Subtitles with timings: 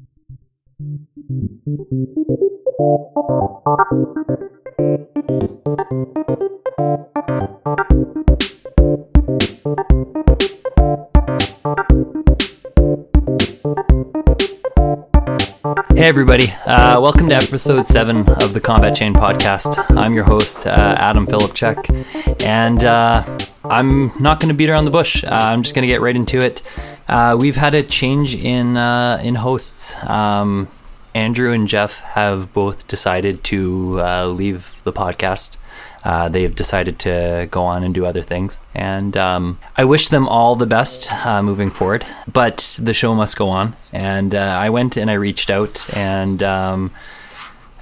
[0.00, 0.06] Hey,
[16.10, 16.50] everybody.
[16.66, 19.86] Uh, welcome to episode seven of the Combat Chain podcast.
[19.96, 23.22] I'm your host, uh, Adam Filipchuk, and uh,
[23.62, 25.22] I'm not going to beat around the bush.
[25.22, 26.64] Uh, I'm just going to get right into it.
[27.06, 29.94] Uh, we've had a change in uh, in hosts.
[30.02, 30.66] Um,
[31.14, 34.00] Andrew and Jeff have both decided to
[34.32, 35.58] leave the podcast.
[36.04, 38.58] Uh, they've decided to go on and do other things.
[38.74, 42.06] And um, I wish them all the best uh, moving forward.
[42.30, 43.76] But the show must go on.
[43.92, 46.90] And uh, I went and I reached out and um,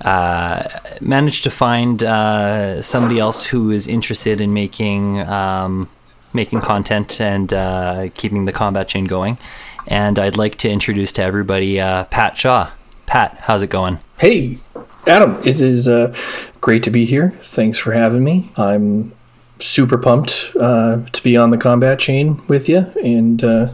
[0.01, 0.65] uh,
[1.01, 5.89] managed to find uh, somebody else who is interested in making um,
[6.35, 9.39] making content and uh, keeping the combat chain going.
[9.87, 12.71] And I'd like to introduce to everybody Pat Shaw.
[13.07, 14.01] Pat, how's it going?
[14.19, 14.59] Hey,
[15.07, 16.15] Adam, it is uh,
[16.61, 17.35] great to be here.
[17.43, 18.51] Thanks for having me.
[18.57, 19.13] I'm
[19.59, 23.69] super pumped uh, to be on the combat chain with you, and uh,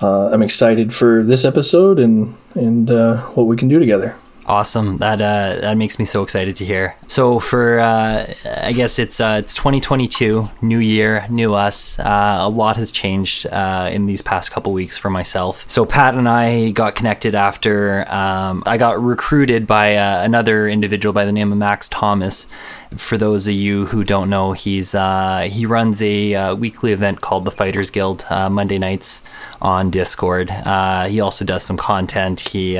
[0.00, 4.16] uh I'm excited for this episode and and uh, what we can do together.
[4.50, 4.98] Awesome.
[4.98, 6.96] That uh, that makes me so excited to hear.
[7.06, 12.00] So for uh, I guess it's uh, it's 2022, new year, new us.
[12.00, 15.62] Uh, a lot has changed uh, in these past couple weeks for myself.
[15.68, 21.12] So Pat and I got connected after um, I got recruited by uh, another individual
[21.12, 22.48] by the name of Max Thomas.
[22.96, 27.52] For those of you who don't know, he's he runs a weekly event called the
[27.52, 29.22] Fighters Guild Monday nights
[29.62, 30.50] on Discord.
[30.50, 32.40] he also does some content.
[32.40, 32.76] He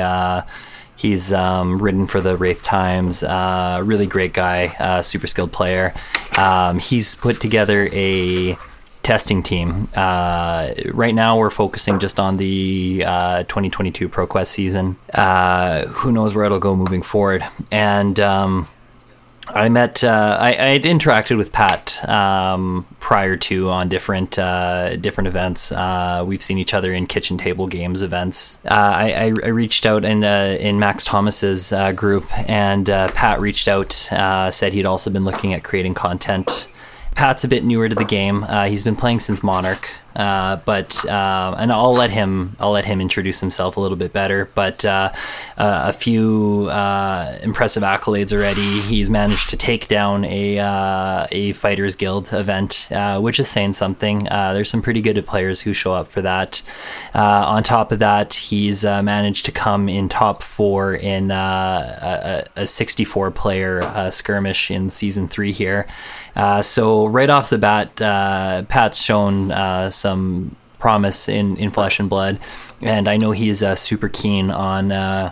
[1.01, 3.23] He's um, ridden for the Rathe Times.
[3.23, 5.95] Uh, really great guy, uh, super skilled player.
[6.37, 8.55] Um, he's put together a
[9.01, 9.87] testing team.
[9.95, 14.95] Uh, right now, we're focusing just on the uh, 2022 ProQuest season.
[15.11, 17.43] Uh, who knows where it'll go moving forward?
[17.71, 18.67] And um,
[19.47, 25.27] I met, uh, I, had interacted with Pat um, prior to on different uh, different
[25.27, 25.71] events.
[25.71, 28.59] Uh, we've seen each other in kitchen table games events.
[28.65, 33.39] Uh, I, I, I, reached out in uh, in Max Thomas's uh, group, and Pat
[33.39, 36.67] reached out, said he'd also been looking at creating content.
[37.15, 38.45] Pat's a bit newer to the game.
[38.67, 42.99] he's been playing since Monarch, uh, but uh, and I'll let him I'll let him
[42.99, 44.49] introduce himself a little bit better.
[44.53, 45.11] But uh,
[45.57, 48.79] uh a few uh, impressive accolades already.
[48.81, 50.57] He's managed to take down a
[51.31, 52.89] a Fighters Guild event,
[53.19, 54.25] which is saying something.
[54.25, 56.61] there's some pretty good players who show up for that.
[57.13, 63.31] on top of that, he's managed to come in top four in a, a, 64
[63.31, 65.87] player skirmish in season three here.
[66.61, 69.51] so right off the bat, Pat's shown
[70.01, 72.39] some promise in, in flesh and blood.
[72.81, 75.31] And I know he's uh, super keen on uh,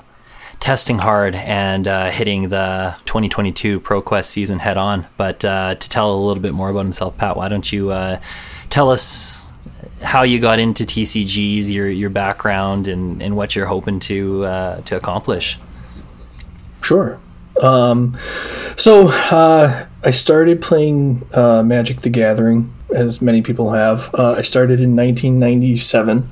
[0.59, 5.07] testing hard and uh, hitting the 2022 ProQuest season head on.
[5.17, 8.21] But uh, to tell a little bit more about himself, Pat, why don't you uh,
[8.69, 9.51] tell us
[10.01, 14.81] how you got into TCGs, your your background, and, and what you're hoping to uh,
[14.81, 15.59] to accomplish?
[16.81, 17.19] Sure.
[17.61, 18.17] Um,
[18.77, 24.13] so I started playing Magic: The Gathering as many people have.
[24.13, 26.29] Uh, I started in 1997.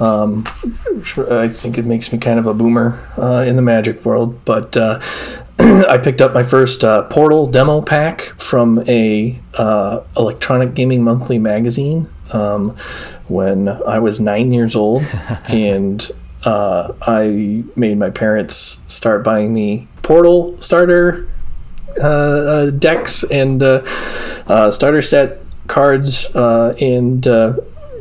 [0.00, 0.46] Um,
[1.30, 4.76] I think it makes me kind of a boomer uh, in the Magic world, but
[4.76, 4.98] uh,
[5.58, 11.38] I picked up my first uh, Portal demo pack from a uh, Electronic Gaming Monthly
[11.38, 12.76] magazine um,
[13.28, 15.02] when I was nine years old,
[15.48, 16.10] and
[16.44, 21.28] uh, I made my parents start buying me Portal starter
[22.78, 23.60] decks and
[24.72, 27.54] starter set cards uh, and uh,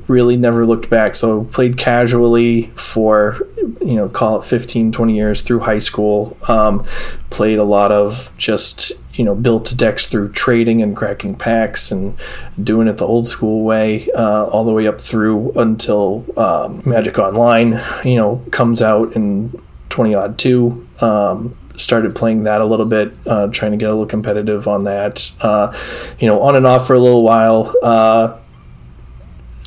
[0.09, 1.15] really never looked back.
[1.15, 3.47] So played casually for,
[3.79, 6.35] you know, call it 15, 20 years through high school.
[6.47, 6.85] Um,
[7.29, 12.17] played a lot of just, you know, built decks through trading and cracking packs and
[12.61, 17.19] doing it the old school way, uh, all the way up through until um, Magic
[17.19, 20.87] Online, you know, comes out in 20 odd two.
[21.01, 24.83] Um, started playing that a little bit, uh, trying to get a little competitive on
[24.83, 25.31] that.
[25.41, 25.75] Uh,
[26.19, 27.73] you know, on and off for a little while.
[27.81, 28.37] Uh,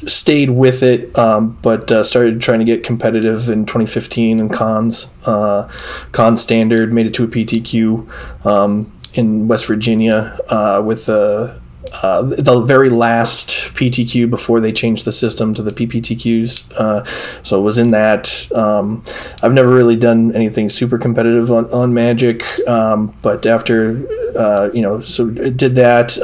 [0.07, 5.11] stayed with it, um, but uh, started trying to get competitive in 2015 in cons.
[5.25, 5.69] Uh,
[6.11, 11.62] con standard made it to a PTQ um, in West Virginia uh, with a
[12.03, 16.73] uh, the very last PTQ before they changed the system to the PPTQs.
[16.73, 17.05] Uh,
[17.43, 18.51] so it was in that.
[18.53, 19.05] Um,
[19.43, 24.07] I've never really done anything super competitive on, on Magic, um, but after,
[24.37, 26.19] uh, you know, so it did that.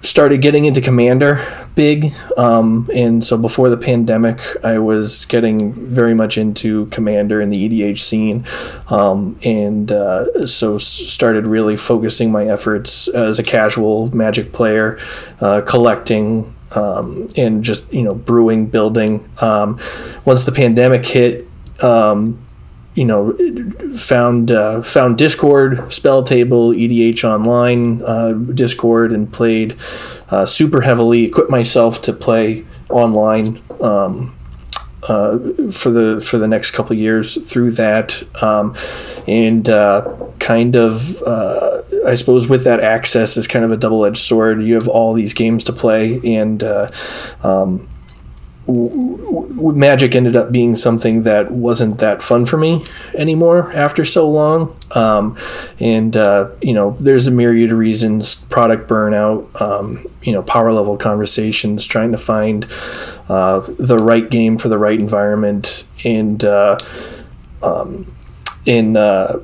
[0.00, 2.12] Started getting into Commander big.
[2.36, 7.68] Um, and so before the pandemic, I was getting very much into Commander and the
[7.68, 8.46] EDH scene.
[8.88, 14.98] Um, and uh, so started really focusing my efforts as a casual Magic player,
[15.40, 16.54] uh, collecting.
[16.72, 19.78] Um, and just you know brewing building um,
[20.24, 21.46] once the pandemic hit
[21.82, 22.42] um,
[22.94, 23.32] you know,
[23.96, 29.76] found uh, found Discord, Spell Table, EDH Online, uh, Discord, and played
[30.30, 31.24] uh, super heavily.
[31.24, 34.34] Equipped myself to play online um,
[35.04, 35.38] uh,
[35.70, 38.76] for the for the next couple years through that, um,
[39.26, 44.04] and uh, kind of uh, I suppose with that access is kind of a double
[44.04, 44.62] edged sword.
[44.62, 46.62] You have all these games to play, and
[47.42, 47.88] um,
[48.66, 54.76] magic ended up being something that wasn't that fun for me anymore after so long.
[54.92, 55.36] Um,
[55.80, 60.72] and uh, you know there's a myriad of reasons product burnout um, you know power
[60.72, 62.66] level conversations trying to find
[63.28, 65.84] uh, the right game for the right environment.
[66.04, 66.78] And uh,
[67.62, 68.14] um,
[68.64, 69.40] in uh,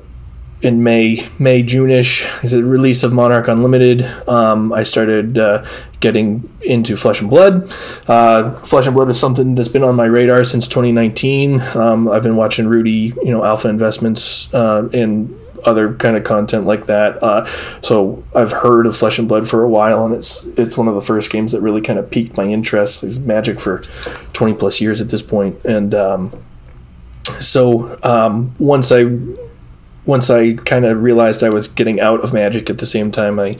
[0.61, 4.03] in May, May, June-ish, is the release of Monarch Unlimited.
[4.27, 5.65] Um, I started uh,
[6.01, 7.71] getting into Flesh and Blood.
[8.07, 11.61] Uh, Flesh and Blood is something that's been on my radar since 2019.
[11.75, 16.65] Um, I've been watching Rudy, you know, Alpha Investments uh, and other kind of content
[16.65, 17.21] like that.
[17.23, 17.45] Uh,
[17.81, 20.95] so I've heard of Flesh and Blood for a while, and it's it's one of
[20.95, 23.03] the first games that really kind of piqued my interest.
[23.03, 23.79] It's Magic for
[24.33, 26.43] 20 plus years at this point, and um,
[27.39, 29.03] so um, once I
[30.09, 33.39] once I kind of realized I was getting out of Magic at the same time,
[33.39, 33.57] I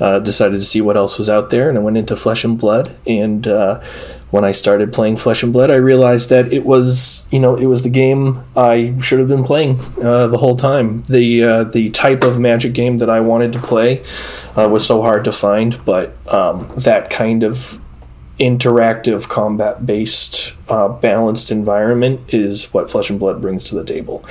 [0.00, 2.58] uh, decided to see what else was out there, and I went into Flesh and
[2.58, 2.90] Blood.
[3.06, 3.82] And uh,
[4.30, 7.66] when I started playing Flesh and Blood, I realized that it was, you know, it
[7.66, 11.02] was the game I should have been playing uh, the whole time.
[11.04, 14.02] The uh, the type of Magic game that I wanted to play
[14.56, 17.81] uh, was so hard to find, but um, that kind of
[18.42, 24.24] interactive combat based uh, balanced environment is what flesh and blood brings to the table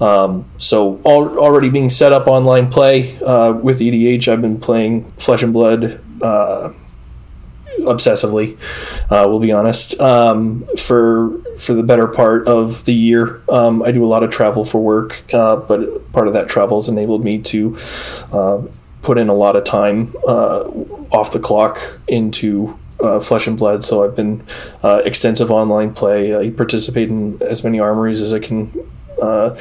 [0.00, 5.10] um, so all, already being set up online play uh, with EDH, I've been playing
[5.18, 6.72] Flesh and Blood uh,
[7.80, 8.58] obsessively.
[9.10, 10.00] Uh, we'll be honest.
[10.00, 14.30] Um, for for the better part of the year, um, I do a lot of
[14.30, 17.78] travel for work, uh, but part of that travel has enabled me to
[18.32, 18.62] uh,
[19.02, 20.14] put in a lot of time
[21.12, 23.84] off the clock into uh, flesh and blood.
[23.84, 24.44] So I've been
[24.82, 26.36] uh, extensive online play.
[26.36, 28.72] I participate in as many armories as I can
[29.20, 29.56] uh,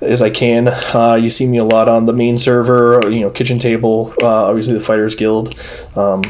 [0.00, 0.68] as I can.
[0.68, 4.46] Uh, you see me a lot on the main server, you know, kitchen table, uh,
[4.46, 5.54] obviously the Fighters Guild,
[5.96, 6.22] um,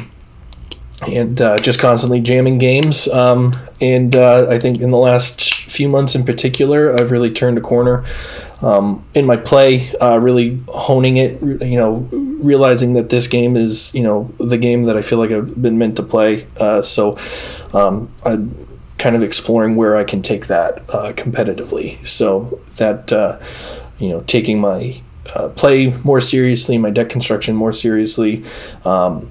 [1.03, 3.07] and uh, just constantly jamming games.
[3.09, 7.59] Um, and uh, I think in the last few months in particular, I've really turned
[7.59, 8.05] a corner
[8.63, 12.09] um, in my play, uh, really honing it, you know,
[12.41, 15.77] realizing that this game is, you know, the game that I feel like I've been
[15.77, 16.47] meant to play.
[16.57, 17.19] Uh, so
[17.75, 18.43] um, I
[18.97, 22.05] kind of exploring where I can take that uh, competitively.
[22.07, 23.39] So that uh,
[23.99, 25.03] you know, taking my
[25.57, 28.45] play more seriously, my deck construction more seriously,
[28.85, 29.31] um,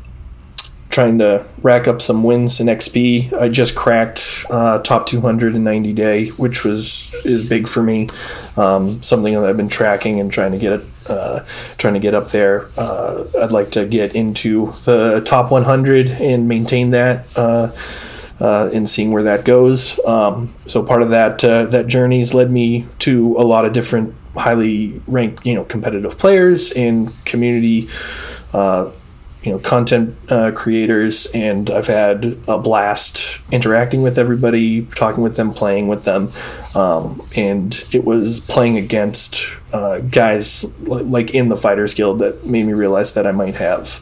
[0.96, 3.34] trying to rack up some wins in XP.
[3.34, 8.08] I just cracked uh, top 290 day, which was is big for me.
[8.56, 11.44] Um, something that I've been tracking and trying to get uh,
[11.78, 12.68] trying to get up there.
[12.78, 17.72] Uh, I'd like to get into the top 100 and maintain that uh,
[18.74, 20.00] and seeing where that goes.
[20.06, 23.74] Um, so part of that uh, that journey has led me to a lot of
[23.74, 27.90] different highly ranked, you know, competitive players and community,
[28.54, 28.92] uh,
[29.46, 35.36] you know, content uh, creators, and I've had a blast interacting with everybody, talking with
[35.36, 36.30] them, playing with them,
[36.74, 42.66] um, and it was playing against uh, guys like in the Fighters Guild that made
[42.66, 44.02] me realize that I might have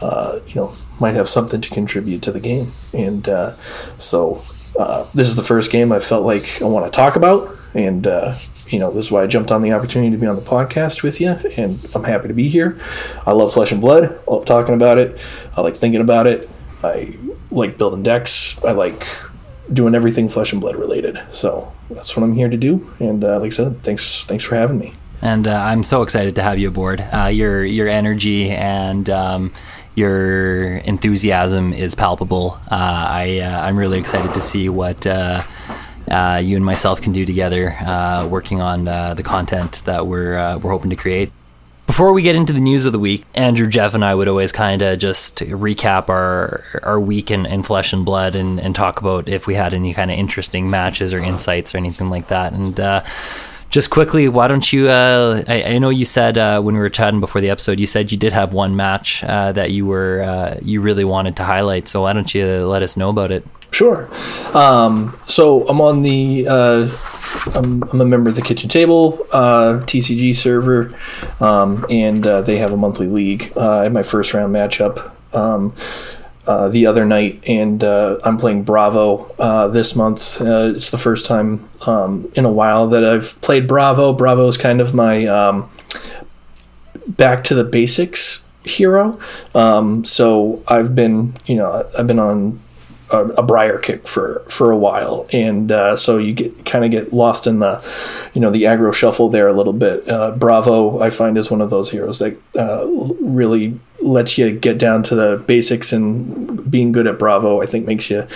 [0.00, 0.70] uh, you know,
[1.00, 2.68] might have something to contribute to the game.
[2.92, 3.54] And uh,
[3.98, 4.40] so
[4.78, 7.56] uh, this is the first game I felt like I want to talk about.
[7.74, 8.34] And, uh,
[8.68, 11.02] you know, this is why I jumped on the opportunity to be on the podcast
[11.02, 11.36] with you.
[11.56, 12.78] And I'm happy to be here.
[13.26, 14.04] I love Flesh and Blood.
[14.04, 15.18] I love talking about it.
[15.56, 16.48] I like thinking about it.
[16.82, 17.16] I
[17.50, 18.62] like building decks.
[18.64, 19.06] I like
[19.72, 21.20] doing everything Flesh and Blood related.
[21.32, 22.92] So that's what I'm here to do.
[23.00, 24.94] And uh, like I said, thanks, thanks for having me.
[25.20, 27.04] And uh, I'm so excited to have you aboard.
[27.32, 29.52] your your energy and um,
[29.96, 32.60] your enthusiasm is palpable.
[32.70, 35.04] Uh, I uh, I'm really excited to see what
[36.10, 40.06] uh, uh you and myself can do together, uh, working on uh, the content that
[40.06, 41.32] we're we're hoping to create.
[41.86, 44.52] Before we get into the news of the week, Andrew, Jeff, and I would always
[44.52, 49.00] kind of just recap our our week in, in flesh and blood and, and talk
[49.00, 52.52] about if we had any kind of interesting matches or insights or anything like that.
[52.52, 52.78] And
[53.70, 54.88] just quickly, why don't you?
[54.88, 57.86] Uh, I, I, know you said uh, when we were chatting before the episode, you
[57.86, 61.44] said you did have one match uh, that you were uh, you really wanted to
[61.44, 61.86] highlight.
[61.88, 63.44] So why don't you let us know about it?
[63.70, 64.08] Sure.
[64.54, 66.46] Um, so I'm on the.
[66.48, 66.96] Uh,
[67.54, 70.94] I'm, I'm, a member of the Kitchen Table uh, TCG server,
[71.40, 73.56] um, and they have a monthly league.
[73.56, 75.12] I had my first round matchup.
[75.34, 75.74] Um,
[76.48, 80.40] uh, the other night, and uh, I'm playing Bravo uh, this month.
[80.40, 84.14] Uh, it's the first time um, in a while that I've played Bravo.
[84.14, 85.70] Bravo is kind of my um,
[87.06, 89.18] back to the basics hero.
[89.54, 92.60] Um, so I've been, you know, I've been on
[93.10, 96.90] a, a briar kick for for a while, and uh, so you get kind of
[96.90, 97.82] get lost in the,
[98.34, 100.08] you know, the aggro shuffle there a little bit.
[100.08, 102.86] Uh, Bravo, I find, is one of those heroes that uh,
[103.20, 107.86] really lets you get down to the basics, and being good at Bravo, I think,
[107.86, 108.26] makes you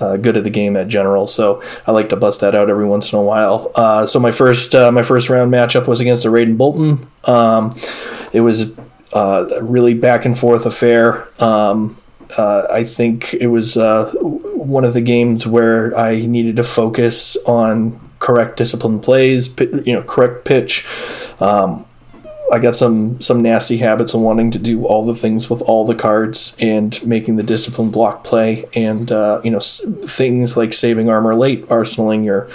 [0.00, 1.26] uh, good at the game at general.
[1.26, 3.70] So I like to bust that out every once in a while.
[3.74, 7.06] Uh, so my first uh, my first round matchup was against a Raiden Boltyn.
[7.28, 7.76] Um,
[8.32, 8.72] it was
[9.12, 11.28] uh, a really back and forth affair.
[11.42, 11.96] Um,
[12.36, 17.36] uh, I think it was uh, one of the games where I needed to focus
[17.46, 20.86] on correct discipline plays, you know, correct pitch.
[21.40, 21.86] Um,
[22.52, 25.86] I got some some nasty habits of wanting to do all the things with all
[25.86, 31.08] the cards and making the discipline block play, and uh, you know things like saving
[31.08, 32.48] armor late, arsenaling your,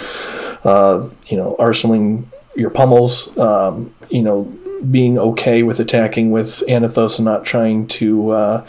[0.64, 4.44] uh, you know, arsenaling your pummels, um, you know,
[4.90, 8.66] being okay with attacking with Anothos and not trying to uh,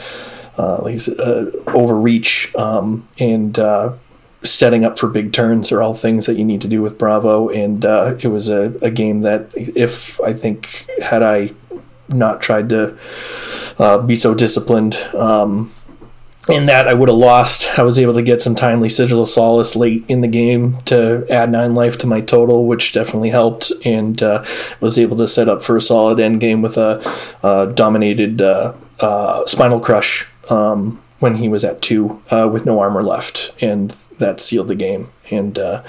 [0.57, 3.93] like uh, overreach um, and uh,
[4.43, 7.49] setting up for big turns are all things that you need to do with Bravo.
[7.49, 11.51] And uh, it was a, a, game that, if I think, had I
[12.07, 12.97] not tried to
[13.77, 15.71] uh, be so disciplined, um,
[16.49, 17.77] in that I would have lost.
[17.77, 21.25] I was able to get some timely sigil of solace late in the game to
[21.29, 24.43] add nine life to my total, which definitely helped, and uh,
[24.79, 26.99] was able to set up for a solid end game with a,
[27.43, 32.79] a dominated uh, uh, spinal crush um, when he was at two uh, with no
[32.79, 35.09] armor left, and that sealed the game.
[35.29, 35.83] And uh,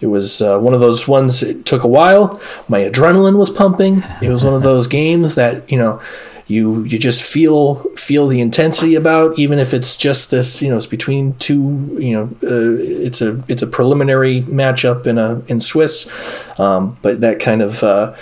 [0.00, 1.42] it was uh, one of those ones.
[1.42, 2.40] It took a while.
[2.68, 4.02] My adrenaline was pumping.
[4.22, 6.00] It was one of those games that you know
[6.48, 10.78] you you just feel feel the intensity about even if it's just this you know
[10.78, 15.60] it's between two you know uh, it's a it's a preliminary matchup in a in
[15.60, 16.10] Swiss
[16.58, 18.16] um, but that kind of uh,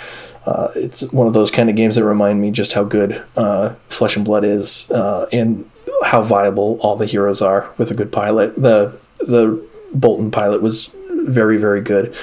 [0.45, 3.73] uh, it's one of those kind of games that remind me just how good uh,
[3.87, 5.69] Flesh and Blood is uh, and
[6.07, 8.55] how viable all the heroes are with a good pilot.
[8.55, 9.61] The the
[9.93, 12.15] Boltyn pilot was very very good,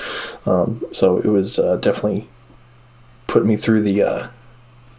[0.46, 2.26] um, so it was uh, definitely
[3.26, 4.28] put me through the uh,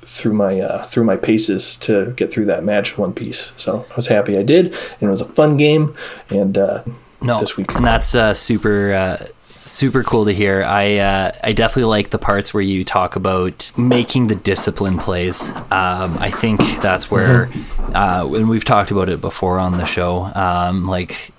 [0.03, 3.51] through my uh, through my paces to get through that match in one piece.
[3.57, 5.95] So I was happy I did, and it was a fun game.
[6.29, 6.83] And uh,
[7.21, 9.25] no, this week, and that's uh, super uh,
[9.65, 10.63] super cool to hear.
[10.63, 15.51] I uh, I definitely like the parts where you talk about making the discipline plays.
[15.71, 17.95] Um, I think that's where, mm-hmm.
[17.95, 20.31] uh, and we've talked about it before on the show.
[20.35, 21.31] Um, like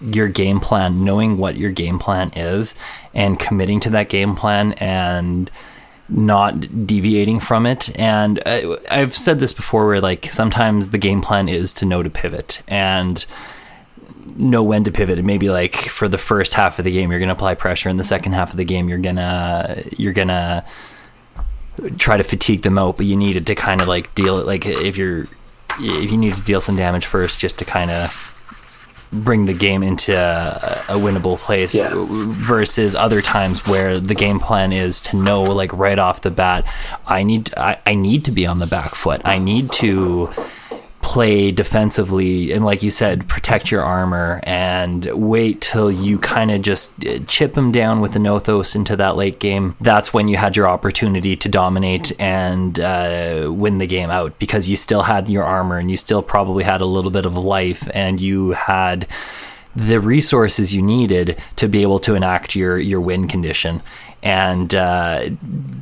[0.00, 2.74] your game plan, knowing what your game plan is,
[3.12, 5.50] and committing to that game plan, and
[6.08, 7.94] not deviating from it.
[7.98, 12.02] And I, I've said this before, where like sometimes the game plan is to know
[12.02, 13.26] to pivot and
[14.36, 15.18] know when to pivot.
[15.18, 17.88] And maybe like for the first half of the game you're going to apply pressure.
[17.88, 20.64] In the second half of the game you're going to you're going to
[21.96, 24.66] try to fatigue them out but you needed to kind of like deal it like
[24.66, 25.28] if you're
[25.78, 28.34] if you need to deal some damage first just to kind of
[29.12, 31.90] bring the game into a, a winnable place yeah.
[31.94, 36.66] versus other times where the game plan is to know like right off the bat
[37.06, 39.22] I need I, I need to be on the back foot.
[39.24, 40.30] I need to
[41.00, 46.60] play defensively and like you said protect your armor and wait till you kind of
[46.60, 49.76] just uh, chip them down with the nothos into that late game.
[49.80, 54.68] That's when you had your opportunity to dominate and uh, win the game out because
[54.68, 57.88] you still had your armor and you still probably had a little bit of life
[57.94, 59.06] and you had
[59.76, 63.80] the resources you needed to be able to enact your your win condition
[64.22, 65.30] and uh,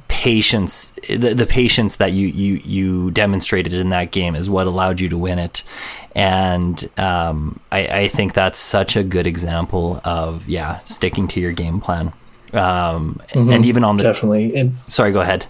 [0.08, 5.00] patience the, the patience that you, you you demonstrated in that game is what allowed
[5.00, 5.62] you to win it.
[6.14, 11.52] And um, I, I, think that's such a good example of yeah sticking to your
[11.52, 12.12] game plan.
[12.52, 13.52] Um, mm-hmm.
[13.52, 14.56] and even on the definitely.
[14.56, 15.46] And sorry go ahead.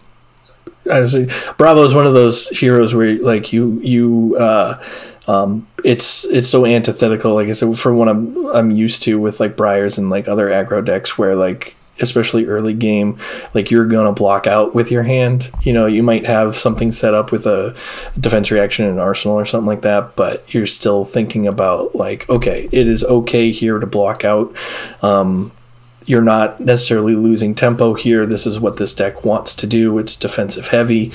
[0.84, 4.82] Bravo is one of those heroes where like you you uh,
[5.26, 9.40] um, it's it's so antithetical like I said from what I'm I'm used to with
[9.40, 13.18] like Briars and like other aggro decks where like especially early game,
[13.54, 15.50] like you're gonna block out with your hand.
[15.62, 17.74] You know, you might have something set up with a
[18.18, 22.68] defense reaction in arsenal or something like that, but you're still thinking about like, okay,
[22.72, 24.54] it is okay here to block out.
[25.02, 25.52] Um,
[26.06, 28.26] you're not necessarily losing tempo here.
[28.26, 29.98] This is what this deck wants to do.
[29.98, 31.10] It's defensive heavy,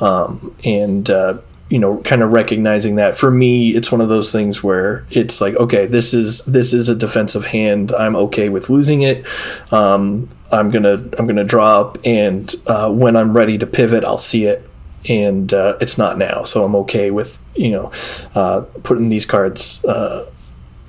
[0.00, 1.34] um, and uh,
[1.72, 3.16] you know, kind of recognizing that.
[3.16, 6.90] For me, it's one of those things where it's like, okay, this is this is
[6.90, 7.92] a defensive hand.
[7.92, 9.24] I'm okay with losing it.
[9.72, 14.18] Um, I'm gonna I'm gonna draw up, and uh, when I'm ready to pivot, I'll
[14.18, 14.68] see it
[15.08, 16.44] and uh, it's not now.
[16.44, 17.92] So I'm okay with you know
[18.34, 20.30] uh, putting these cards uh,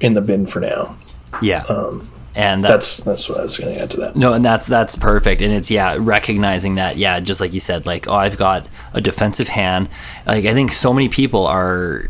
[0.02, 0.98] in the bin for now.
[1.42, 1.64] Yeah.
[1.64, 4.16] Um, and that's that's what I was going to add to that.
[4.16, 5.42] No, and that's that's perfect.
[5.42, 9.02] And it's yeah, recognizing that yeah, just like you said, like oh, I've got a
[9.02, 9.90] defensive hand.
[10.26, 12.10] Like I think so many people are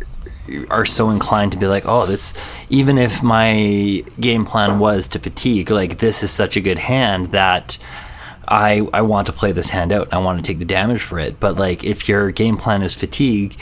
[0.70, 2.34] are so inclined to be like, oh, this
[2.70, 7.28] even if my game plan was to fatigue, like this is such a good hand
[7.28, 7.78] that
[8.48, 10.14] I I want to play this hand out.
[10.14, 11.40] I want to take the damage for it.
[11.40, 13.58] But like if your game plan is fatigue,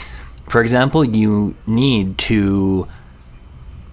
[0.48, 2.86] for example, you need to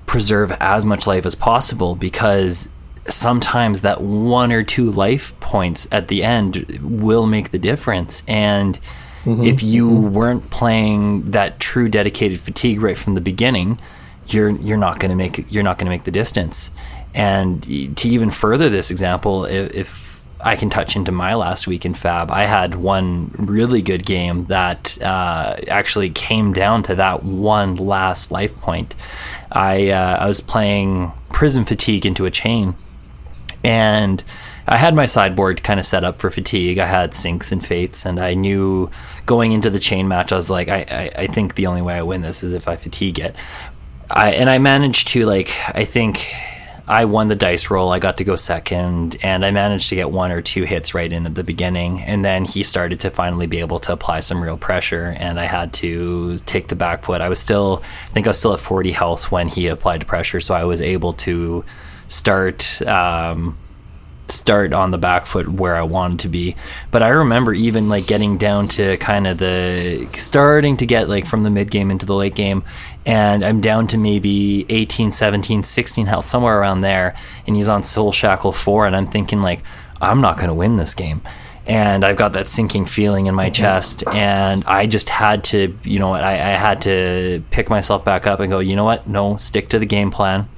[0.10, 2.68] preserve as much life as possible because
[3.08, 8.24] sometimes that one or two life points at the end will make the difference.
[8.28, 8.80] And
[9.24, 10.12] mm-hmm, if you mm-hmm.
[10.16, 13.80] weren't playing that true dedicated fatigue right from the beginning
[14.34, 16.72] you're you're not going to make you're not going to make the distance.
[17.14, 17.64] And
[17.98, 20.09] to even further this example if, if
[20.42, 22.32] I can touch into my last week in Fab.
[22.32, 28.32] I had one really good game that uh, actually came down to that one last
[28.32, 28.96] life point.
[29.52, 32.76] I uh, I was playing Prism Fatigue into a Chane,
[33.64, 34.24] and
[34.68, 36.78] I had my sideboard kind of set up for fatigue.
[36.78, 38.90] I had sinks and fates, and I knew
[39.26, 41.96] going into the Chane match, I was like, I, I, I think the only way
[41.96, 43.36] I win this is if I fatigue it.
[44.12, 46.34] I and I managed to like I think
[46.90, 47.92] I won the dice roll.
[47.92, 51.12] I got to go second, and I managed to get one or two hits right
[51.14, 52.02] in at the beginning.
[52.02, 55.46] And then he started to finally be able to apply some real pressure, and I
[55.46, 57.22] had to take the back foot.
[57.22, 60.40] I was still, I think I was still at 40 health when he applied pressure,
[60.40, 61.64] so I was able to
[62.08, 62.82] start.
[62.82, 63.56] Um,
[64.32, 66.56] start on the back foot where I wanted to be.
[66.92, 71.26] But I remember even like getting down to kind of the starting to get like
[71.26, 72.64] from the mid game into the late game
[73.06, 77.16] and I'm down to maybe 18, 17, 16 health somewhere around there
[77.48, 79.64] and he's on Soul Shackle 4 and I'm thinking like
[80.02, 81.22] I'm not going to win this game.
[81.66, 83.54] And I've got that sinking feeling in my mm-hmm.
[83.54, 88.26] chest, and I just had to, you know, I, I had to pick myself back
[88.26, 89.08] up and go, you know what?
[89.08, 90.50] No, stick to the game plan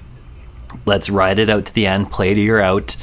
[0.86, 2.96] let's ride it out to the end, play to your out.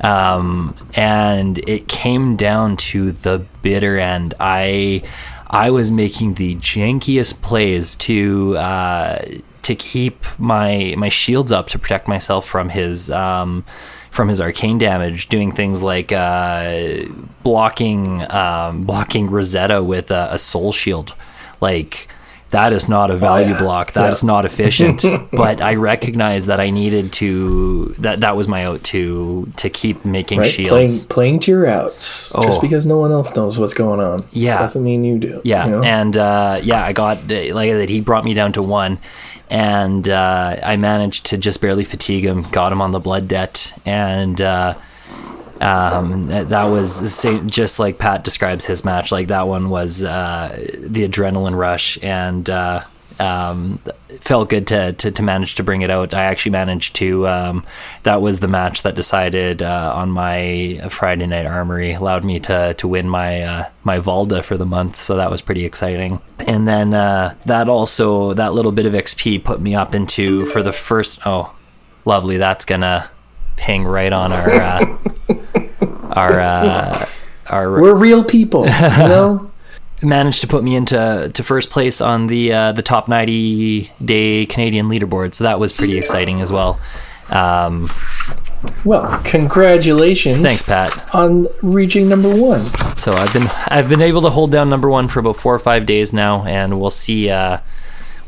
[0.00, 4.34] Um, and it came down to the bitter end.
[4.40, 5.02] I
[5.48, 9.24] I was making the jankiest plays to uh,
[9.62, 13.64] to keep my my shields up to protect myself from his um,
[14.10, 17.04] from his arcane damage, doing things like uh,
[17.42, 21.14] blocking um, blocking Rosetta with a, a soul shield,
[21.60, 22.08] like
[22.56, 23.58] that is not a value oh, yeah.
[23.58, 23.92] block.
[23.92, 24.12] That yeah.
[24.12, 25.04] is not efficient.
[25.32, 30.06] but I recognize that I needed to that that was my out to to keep
[30.06, 30.50] making right?
[30.50, 30.70] shields.
[30.70, 32.32] Playing playing to your outs.
[32.34, 32.42] Oh.
[32.42, 34.26] Just because no one else knows what's going on.
[34.32, 34.60] Yeah.
[34.60, 35.42] Doesn't mean you do.
[35.44, 35.66] Yeah.
[35.66, 35.82] You know?
[35.82, 38.98] And uh, yeah, I got like that he brought me down to one
[39.50, 43.78] and uh, I managed to just barely fatigue him, got him on the blood debt
[43.84, 44.74] and uh,
[45.60, 49.12] um, that was just like Pat describes his match.
[49.12, 52.84] Like that one was uh, the adrenaline rush, and uh,
[53.18, 53.78] um,
[54.20, 56.14] felt good to, to, to manage to bring it out.
[56.14, 57.26] I actually managed to.
[57.26, 57.64] Um,
[58.02, 62.74] that was the match that decided uh, on my Friday night armory, allowed me to
[62.74, 64.96] to win my uh, my Valda for the month.
[64.96, 66.20] So that was pretty exciting.
[66.40, 70.62] And then uh, that also that little bit of XP put me up into for
[70.62, 71.20] the first.
[71.24, 71.56] Oh,
[72.04, 72.36] lovely!
[72.36, 73.10] That's gonna
[73.56, 74.98] ping right on our uh,
[76.12, 77.06] our uh,
[77.48, 77.80] our.
[77.80, 79.50] We're real people, you know.
[80.02, 84.46] managed to put me into to first place on the uh, the top 90 day
[84.46, 86.80] Canadian leaderboard, so that was pretty exciting as well.
[87.30, 87.90] Um,
[88.84, 90.42] well, congratulations!
[90.42, 92.64] Thanks, Pat, on reaching number one.
[92.96, 95.58] So I've been I've been able to hold down number one for about four or
[95.58, 97.30] five days now, and we'll see.
[97.30, 97.58] Uh,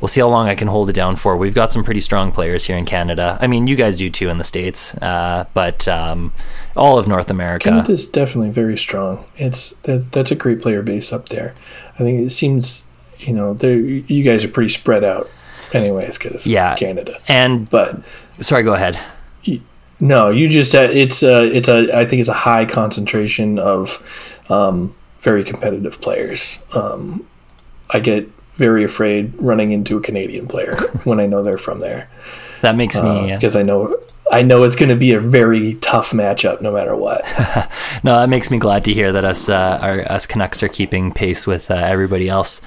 [0.00, 1.36] we'll see how long I can hold it down for.
[1.36, 3.38] We've got some pretty strong players here in Canada.
[3.40, 6.32] I mean, you guys do too in the states, uh, but um,
[6.76, 7.70] all of North America.
[7.70, 9.24] Canada's definitely very strong.
[9.36, 11.54] It's that, that's a great player base up there.
[11.94, 12.84] I think it seems
[13.18, 15.28] you know you guys are pretty spread out,
[15.72, 17.20] anyways, because yeah, Canada.
[17.28, 18.00] And but
[18.38, 18.98] sorry, go ahead.
[20.00, 24.02] no, you just uh, it's a it's a I think it's a high concentration of
[24.48, 26.58] um, very competitive players.
[26.72, 27.26] Um,
[27.90, 32.10] I get very afraid running into a Canadian player when I know they're from there.
[32.60, 33.96] That makes me because uh, I know
[34.30, 37.24] I know it's going to be a very tough matchup no matter what.
[38.04, 41.12] no, that makes me glad to hear that us uh, our us Canucks are keeping
[41.12, 42.60] pace with uh, everybody else.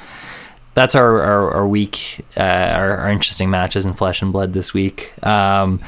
[0.74, 4.74] that's our our, our week, uh, our, our, interesting matches in Flesh and Blood this
[4.74, 5.14] week.
[5.26, 5.82] Um,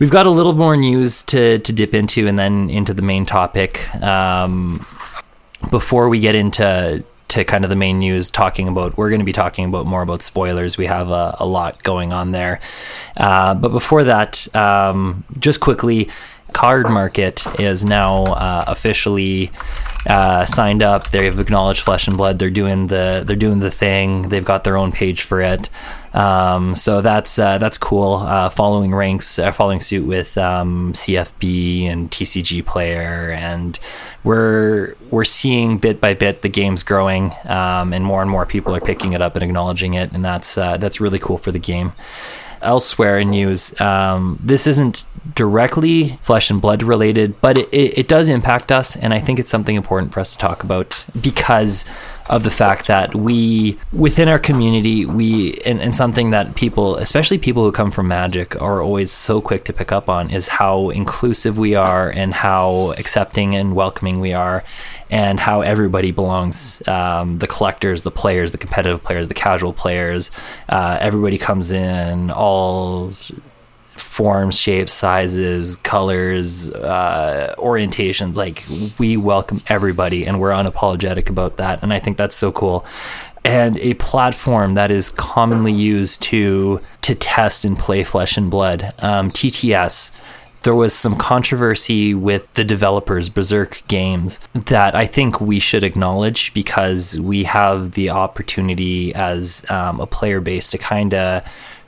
[0.00, 3.24] we've got a little more news to to dip into, and then into the main
[3.24, 3.94] topic.
[4.02, 4.84] Um,
[5.70, 9.24] before we get into to kind of the main news, talking about we're going to
[9.24, 10.78] be talking about more about spoilers.
[10.78, 12.60] We have a, a lot going on there,
[13.16, 16.08] uh, but before that, um, just quickly,
[16.52, 19.50] card market is now uh, officially
[20.06, 21.10] uh, signed up.
[21.10, 22.38] They've acknowledged Flesh and Blood.
[22.38, 24.22] They're doing the they're doing the thing.
[24.22, 25.70] They've got their own page for it.
[26.14, 28.14] Um, so that's uh, that's cool.
[28.14, 33.78] Uh, following ranks, uh, following suit with um, CFB and TCG Player, and
[34.22, 38.74] we're we're seeing bit by bit the game's growing, um, and more and more people
[38.76, 41.58] are picking it up and acknowledging it, and that's uh, that's really cool for the
[41.58, 41.92] game
[42.64, 48.08] elsewhere in news, um, this isn't directly flesh and blood related, but it, it, it
[48.08, 48.96] does impact us.
[48.96, 51.86] And I think it's something important for us to talk about because
[52.30, 57.36] of the fact that we within our community we and, and, something that people especially
[57.36, 60.88] people who come from magic are always so quick to pick up on is how
[60.90, 64.64] inclusive we are and how accepting and welcoming we are
[65.10, 70.30] and how everybody belongs um, the collectors the players the competitive players the casual players
[70.70, 73.12] uh, everybody comes in all
[73.96, 78.36] forms, shapes, sizes, colors, uh, orientations.
[78.36, 78.64] Like
[78.98, 81.82] we welcome everybody, and we're unapologetic about that.
[81.82, 82.84] And I think that's so cool.
[83.44, 88.94] And a platform that is commonly used to to test and play Flesh and Blood,
[88.98, 90.12] um, TTS.
[90.62, 96.54] There was some controversy with the developers, Berserk Games, that I think we should acknowledge
[96.54, 101.42] because we have the opportunity as um, a player base to kind of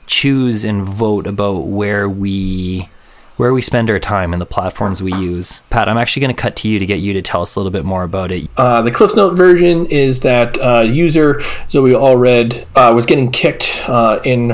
[0.07, 2.89] choose and vote about where we
[3.37, 5.59] where we spend our time and the platforms we use.
[5.69, 7.59] Pat, I'm actually going to cut to you to get you to tell us a
[7.59, 8.49] little bit more about it.
[8.57, 13.83] Uh, the Cliffs Note version is that uh, user Zoe Allred uh, was getting kicked
[13.87, 14.53] uh, in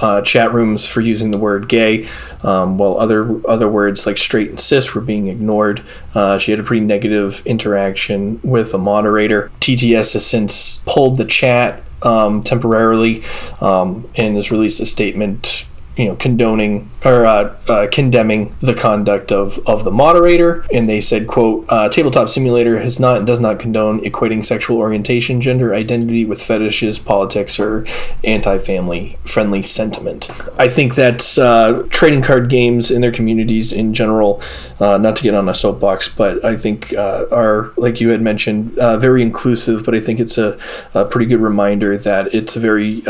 [0.00, 2.08] uh, chat rooms for using the word gay,
[2.42, 5.82] um, while other other words like straight and cis were being ignored.
[6.14, 9.50] Uh, she had a pretty negative interaction with a moderator.
[9.60, 13.22] TTS has since pulled the chat um, temporarily
[13.60, 15.64] um, and has released a statement
[15.96, 20.64] you know condoning or uh, uh, condemning the conduct of, of the moderator.
[20.72, 25.40] And they said quote uh, tabletop simulator has not does not condone equating sexual orientation
[25.40, 27.86] gender identity with fetishes politics or
[28.24, 30.30] anti-family friendly sentiment.
[30.58, 34.40] I think that uh, trading card games in their communities in general
[34.78, 38.22] uh, not to get on a soapbox but i think uh, are like you had
[38.22, 40.58] mentioned very inclusive but i think it's a,
[40.94, 43.02] a pretty good reminder that it's very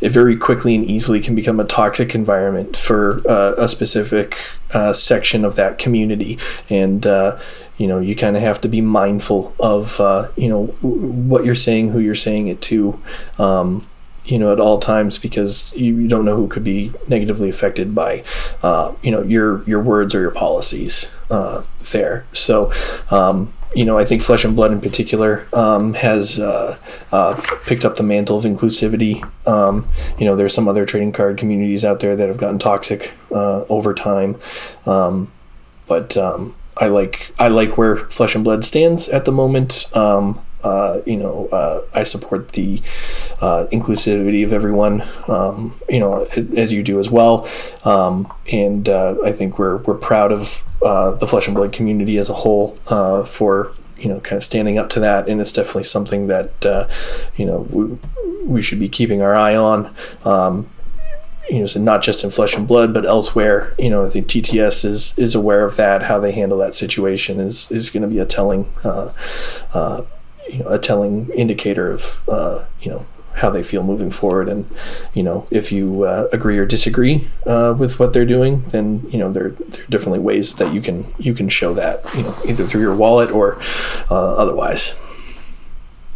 [0.00, 4.36] it very quickly and easily can become a toxic toxic environment for uh, a specific
[4.72, 6.38] uh, section of that community,
[6.70, 7.38] and uh,
[7.78, 11.54] you know you kind of have to be mindful of uh, you know what you're
[11.54, 12.98] saying, who you're saying it to.
[13.38, 13.86] Um,
[14.24, 18.24] you know, at all times because you, don't know who could be negatively affected by,
[18.60, 22.26] uh, you know, your your words or your policies uh, there.
[22.32, 22.72] So,
[23.12, 26.78] um, you know, I think Flesh and Blood in particular um, has uh,
[27.12, 29.22] uh, picked up the mantle of inclusivity.
[29.46, 29.86] Um,
[30.18, 33.64] you know, there's some other trading card communities out there that have gotten toxic uh,
[33.68, 34.40] over time,
[34.86, 35.30] um,
[35.86, 39.94] but um, I like I like where Flesh and Blood stands at the moment.
[39.94, 42.82] Um, uh, you know, uh, I support the
[43.40, 46.24] uh, inclusivity of everyone, um, you know,
[46.56, 47.48] as you do as well.
[47.84, 52.18] Um, and uh, I think we're we're proud of uh, the Flesh and Blood community
[52.18, 55.28] as a whole uh, for you know kind of standing up to that.
[55.28, 56.50] And it's definitely something that
[57.36, 57.98] you know we,
[58.44, 59.94] we should be keeping our eye on.
[60.24, 60.68] Um,
[61.48, 63.72] you know, so not just in flesh and blood, but elsewhere.
[63.78, 66.02] You know, think TTS is is aware of that.
[66.02, 69.12] How they handle that situation is is going to be a telling uh,
[69.72, 70.02] uh,
[70.48, 73.06] you know, a telling indicator of uh, you know
[73.36, 74.48] how they feel moving forward.
[74.48, 74.68] And
[75.14, 79.18] you know, if you uh, agree or disagree uh, with what they're doing, then you
[79.18, 82.34] know there, there are definitely ways that you can you can show that you know
[82.48, 83.58] either through your wallet or
[84.10, 84.94] uh, otherwise.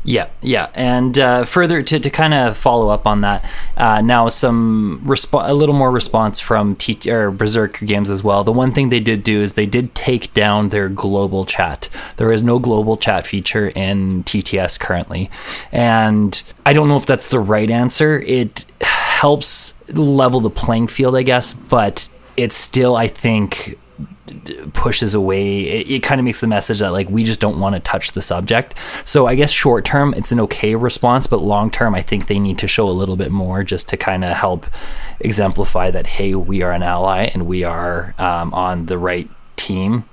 [0.02, 3.44] Yeah, yeah, and uh, further to, to kind of follow up on that,
[3.76, 8.42] uh, now some resp- a little more response from T- or Berserker Games as well.
[8.42, 11.90] The one thing they did do is they did take down their global chat.
[12.16, 15.30] There is no global chat feature in TTS currently,
[15.70, 18.20] and I don't know if that's the right answer.
[18.20, 22.08] It helps level the playing field, I guess, but
[22.38, 23.78] it's still, I think,
[24.72, 27.74] pushes away it, it kind of makes the message that like we just don't want
[27.74, 31.70] to touch the subject so i guess short term it's an okay response but long
[31.70, 34.36] term i think they need to show a little bit more just to kind of
[34.36, 34.66] help
[35.20, 40.04] exemplify that hey we are an ally and we are um, on the right team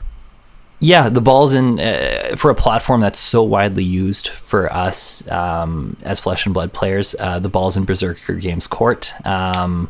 [0.80, 5.98] yeah, the ball's in uh, for a platform that's so widely used for us um,
[6.04, 7.16] as flesh and blood players.
[7.18, 9.12] Uh, the ball's in Berserker Games Court.
[9.26, 9.90] Um,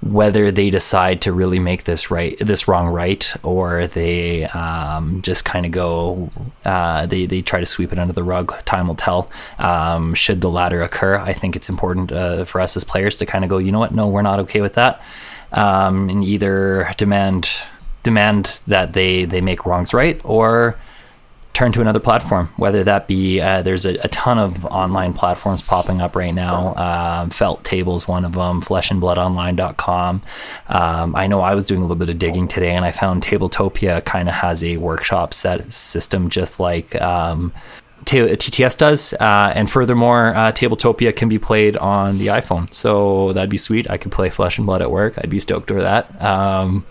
[0.00, 5.44] whether they decide to really make this right, this wrong right, or they um, just
[5.44, 6.30] kind of go,
[6.64, 8.64] uh, they they try to sweep it under the rug.
[8.64, 9.30] Time will tell.
[9.58, 13.26] Um, should the latter occur, I think it's important uh, for us as players to
[13.26, 13.92] kind of go, you know what?
[13.92, 15.02] No, we're not okay with that,
[15.52, 17.50] um, and either demand
[18.04, 20.78] demand that they they make wrongs right or
[21.58, 25.60] turn to another platform whether that be uh, there's a, a, ton of online platforms
[25.60, 30.22] popping up right now um, felt tables one of them fleshandbloodonline.com
[30.68, 33.24] um, i know i was doing a little bit of digging today and i found
[33.24, 37.52] tabletopia kind of has a workshop set system just like um,
[38.04, 43.50] TTS does, uh, and furthermore, uh, Tabletopia can be played on the iPhone, so that'd
[43.50, 43.90] be sweet.
[43.90, 45.18] I could play Flesh and Blood at work.
[45.18, 46.22] I'd be stoked for that.
[46.22, 46.86] Um,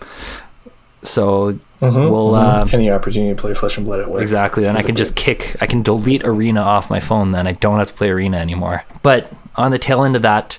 [1.02, 2.68] so mm-hmm, we'll mm-hmm.
[2.68, 4.22] Uh, any opportunity to play Flesh and Blood at work.
[4.22, 4.62] Exactly.
[4.62, 5.56] Then I can just kick.
[5.60, 7.32] I can delete Arena off my phone.
[7.32, 8.84] Then I don't have to play Arena anymore.
[9.02, 10.58] But on the tail end of that,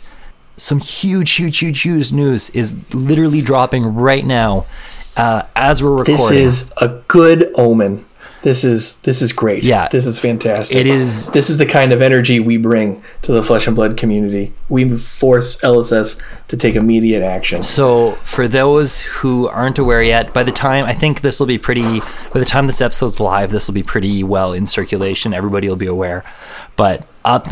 [0.56, 4.66] some huge, huge, huge, huge news is literally dropping right now
[5.18, 6.16] uh, as we're recording.
[6.18, 8.06] This is a good omen.
[8.42, 9.64] This is this is great.
[9.64, 10.78] Yeah, this is fantastic.
[10.78, 11.30] It is.
[11.32, 14.54] This is the kind of energy we bring to the flesh and blood community.
[14.70, 17.64] We force LSS to take immediate action.
[17.64, 21.58] So, for those who aren't aware yet, by the time I think this will be
[21.58, 22.00] pretty.
[22.00, 25.34] By the time this episode's live, this will be pretty well in circulation.
[25.34, 26.24] Everybody will be aware.
[26.78, 27.52] But up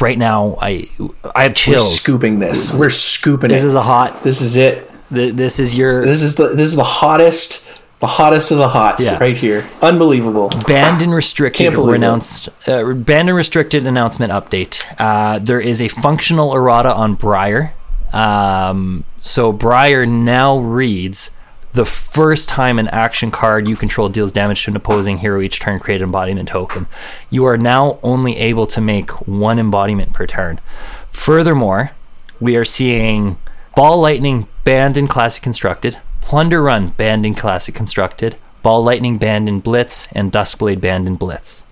[0.00, 0.88] right now, I
[1.34, 1.82] I have chills.
[1.82, 2.72] We're scooping this.
[2.72, 3.64] We're scooping this it.
[3.64, 4.22] This is a hot.
[4.22, 4.90] This is it.
[5.10, 6.02] This is your.
[6.02, 7.65] This is the this is the hottest
[7.98, 9.18] the hottest of the hots yeah.
[9.18, 9.66] right here.
[9.80, 10.50] Unbelievable.
[10.66, 12.48] Banned and restricted announced.
[12.68, 14.84] Uh, banned and restricted announcement update.
[14.98, 17.72] Uh, there is a functional errata on Briar.
[18.12, 21.30] Um, so Briar now reads
[21.72, 25.60] the first time an action card you control deals damage to an opposing hero each
[25.60, 26.86] turn, create an embodiment token.
[27.30, 30.60] You are now only able to make one embodiment per turn.
[31.08, 31.92] Furthermore,
[32.40, 33.38] we are seeing
[33.74, 39.48] Ball Lightning banned in Classic Constructed, Plunder Run banned in Classic Constructed, Ball Lightning banned
[39.48, 41.64] in Blitz, and Duskblade banned in Blitz.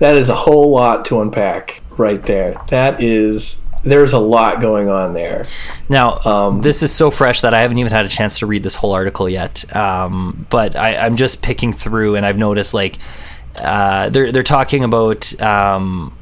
[0.00, 2.62] That is a whole lot to unpack right there.
[2.68, 5.46] That is there's a lot going on there.
[5.88, 8.62] Now, um, this is so fresh that I haven't even had a chance to read
[8.62, 9.74] this whole article yet.
[9.74, 12.98] Um, but I, am just picking through, and I've noticed like
[13.62, 16.14] uh, they're they're talking about um,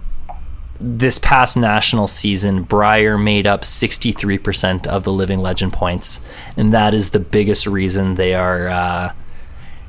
[0.80, 6.20] this past national season, Briar made up 63% of the Living Legend points,
[6.56, 9.12] and that is the biggest reason they are uh,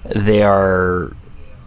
[0.06, 1.16] they are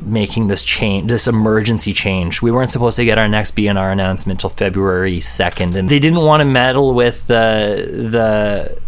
[0.00, 2.42] making this change, this emergency change.
[2.42, 6.20] We weren't supposed to get our next BNR announcement till February 2nd, and they didn't
[6.20, 8.78] want to meddle with the the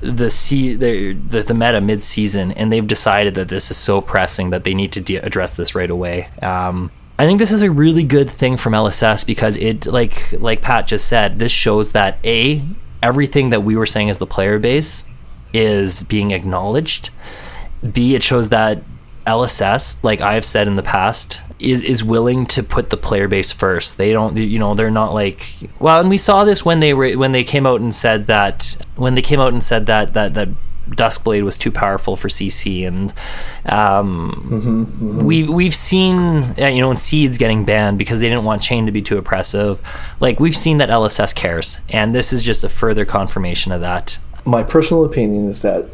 [0.00, 4.50] the the, the, the meta mid season, and they've decided that this is so pressing
[4.50, 6.28] that they need to de- address this right away.
[6.42, 10.62] Um, I think this is a really good thing from LSS because it like like
[10.62, 12.64] Pat just said, this shows that A,
[13.02, 15.04] everything that we were saying as the player base
[15.52, 17.10] is being acknowledged.
[17.92, 18.82] B, it shows that
[19.26, 23.50] LSS, like I've said in the past, is is willing to put the player base
[23.50, 23.98] first.
[23.98, 25.44] They don't, you know, they're not like
[25.80, 28.76] well, and we saw this when they were when they came out and said that
[28.94, 30.48] when they came out and said that that that
[30.90, 33.12] Duskblade was too powerful for CC, and
[33.66, 35.24] um, mm-hmm, mm-hmm.
[35.24, 38.92] we we've seen you know in Seeds getting banned because they didn't want Chane to
[38.92, 39.80] be too oppressive.
[40.20, 44.18] Like we've seen that LSS cares, and this is just a further confirmation of that.
[44.44, 45.86] My personal opinion is that.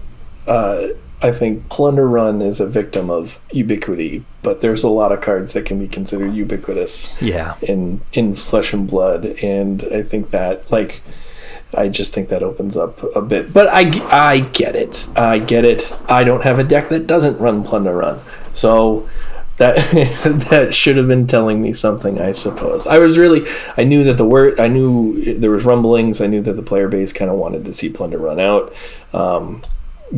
[0.46, 0.88] Uh,
[1.22, 5.54] I think Plunder Run is a victim of ubiquity, but there's a lot of cards
[5.54, 7.16] that can be considered ubiquitous.
[7.22, 7.56] Yeah.
[7.62, 11.00] In in Flesh and Blood, and I think that like
[11.76, 13.52] I just think that opens up a bit.
[13.52, 15.08] But I, I get it.
[15.16, 15.94] I get it.
[16.08, 18.20] I don't have a deck that doesn't run Plunder Run.
[18.52, 19.08] So
[19.56, 19.76] that
[20.50, 22.86] that should have been telling me something, I suppose.
[22.86, 26.20] I was really I knew that the word I knew there was rumblings.
[26.20, 28.74] I knew that the player base kind of wanted to see Plunder Run out.
[29.12, 29.62] Um,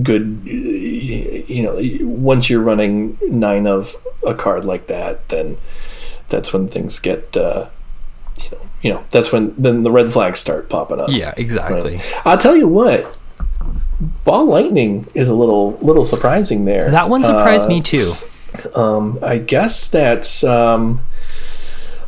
[0.02, 5.58] good, you know, once you're running nine of a card like that, then
[6.28, 7.36] that's when things get.
[7.36, 7.68] Uh,
[8.42, 11.08] you know, you know, that's when then the red flags start popping up.
[11.10, 11.96] Yeah, exactly.
[11.96, 12.22] Right?
[12.24, 13.18] I'll tell you what,
[14.24, 16.88] ball lightning is a little little surprising there.
[16.92, 18.12] That one surprised uh, me too.
[18.76, 20.44] Um, I guess that's.
[20.44, 21.00] Um,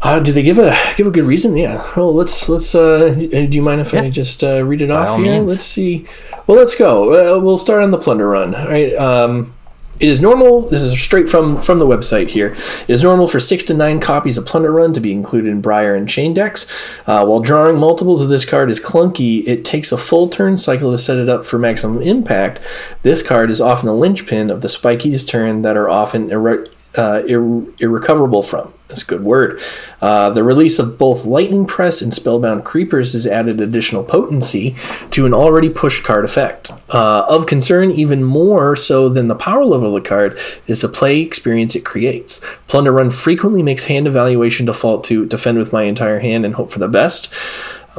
[0.01, 1.57] uh, did they give a give a good reason?
[1.57, 1.85] Yeah.
[1.97, 2.77] Well, let's let's.
[2.77, 4.03] Uh, do you mind if yeah.
[4.03, 5.33] I just uh, read it By off here?
[5.33, 5.51] Means.
[5.51, 6.07] Let's see.
[6.47, 7.37] Well, let's go.
[7.37, 8.55] Uh, we'll start on the plunder run.
[8.55, 8.95] All right.
[8.95, 9.53] Um,
[10.00, 10.61] It is normal.
[10.62, 12.56] This is straight from from the website here.
[12.87, 15.61] It is normal for six to nine copies of Plunder Run to be included in
[15.61, 16.66] Briar and Chane decks.
[17.06, 20.92] Uh, while drawing multiples of this card is clunky, it takes a full turn cycle
[20.92, 22.61] to set it up for maximum impact.
[23.02, 27.22] This card is often the linchpin of the spikiest turn that are often irre- uh,
[27.27, 28.72] irre- irrecoverable from.
[28.88, 29.61] That's a good word.
[30.01, 34.74] Uh, the release of both Lightning Press and Spellbound Creepers has added additional potency
[35.11, 36.72] to an already pushed card effect.
[36.88, 40.88] Uh, of concern, even more so than the power level of the card, is the
[40.88, 42.40] play experience it creates.
[42.66, 46.70] Plunder Run frequently makes hand evaluation default to defend with my entire hand and hope
[46.70, 47.31] for the best.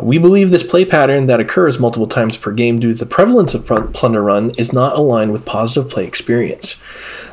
[0.04, 3.54] We believe this play pattern that occurs multiple times per game due to the prevalence
[3.54, 6.78] of Plunder Run is not aligned with positive play experience.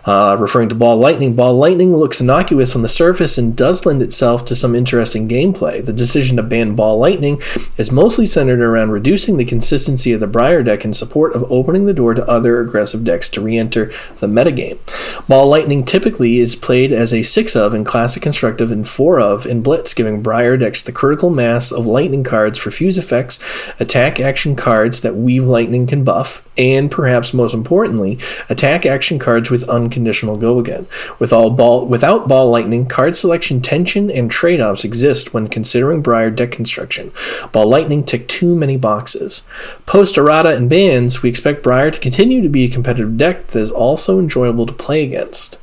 [0.06, 4.00] Uh, referring to Ball Lightning, Ball Lightning looks innocuous on the surface and does lend
[4.00, 5.84] itself to some interesting gameplay.
[5.84, 7.42] The decision to ban Ball Lightning
[7.76, 11.86] is mostly centered around reducing the consistency of the Briar deck in support of opening
[11.86, 14.78] the door to other aggressive decks to re enter the metagame.
[15.26, 19.44] Ball Lightning typically is played as a 6 of in Classic Constructive and 4 of
[19.44, 23.38] in Blitz, giving Briar decks the critical mass of Lightning cards for fuse effects,
[23.78, 29.50] attack action cards that Weave Lightning can buff, and perhaps most importantly, attack action cards
[29.50, 30.86] with unconditional go again.
[31.18, 36.30] With all ball without ball lightning, card selection tension and trade-offs exist when considering Briar
[36.30, 37.12] deck construction.
[37.52, 39.44] Ball lightning tick too many boxes.
[39.84, 43.60] Post errata and bans, we expect Briar to continue to be a competitive deck that
[43.60, 45.58] is also enjoyable to play against.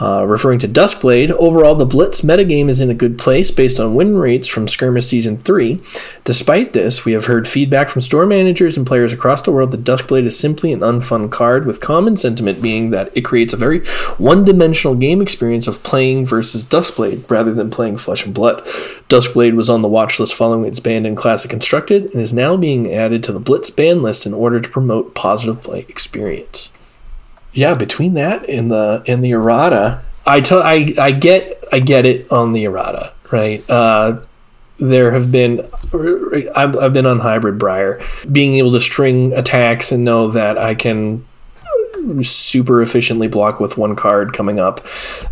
[0.00, 3.94] Uh, referring to Duskblade, overall the Blitz metagame is in a good place based on
[3.94, 5.78] win rates from Skirmish Season 3.
[6.24, 9.84] Despite this, we have heard feedback from store managers and players across the world that
[9.84, 13.86] Duskblade is simply an unfun card, with common sentiment being that it creates a very
[14.16, 18.64] one dimensional game experience of playing versus Duskblade rather than playing Flesh and Blood.
[19.10, 22.56] Duskblade was on the watch list following its ban in Classic Constructed and is now
[22.56, 26.70] being added to the Blitz ban list in order to promote positive play experience
[27.52, 32.06] yeah, between that and the and the errata, I tell I I get I get
[32.06, 33.68] it on the errata, right?
[33.68, 34.20] Uh,
[34.78, 35.66] there have been
[36.54, 40.74] I've, I've been on hybrid briar, being able to string attacks and know that I
[40.74, 41.24] can
[42.22, 44.86] super efficiently block with one card coming up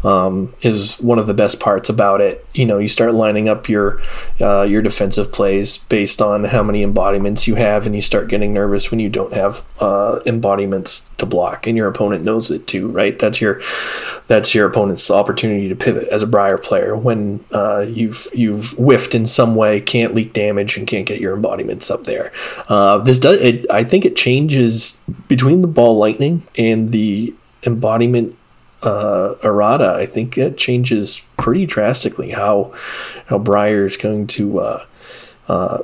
[0.04, 2.46] um, is one of the best parts about it.
[2.52, 4.00] You know, you start lining up your
[4.40, 8.52] uh, your defensive plays based on how many embodiments you have, and you start getting
[8.52, 12.88] nervous when you don't have uh, embodiments to block, and your opponent knows it too,
[12.88, 13.18] right?
[13.18, 13.60] That's your
[14.28, 19.14] that's your opponent's opportunity to pivot as a Briar player when uh, you've you've whiffed
[19.14, 22.32] in some way, can't leak damage, and can't get your embodiments up there.
[22.68, 28.36] Uh, this does, it, I think, it changes between the ball lightning and the embodiment
[28.82, 29.94] uh, errata.
[29.94, 32.74] I think it changes pretty drastically how
[33.26, 34.86] how Briar is going to uh,
[35.48, 35.78] uh,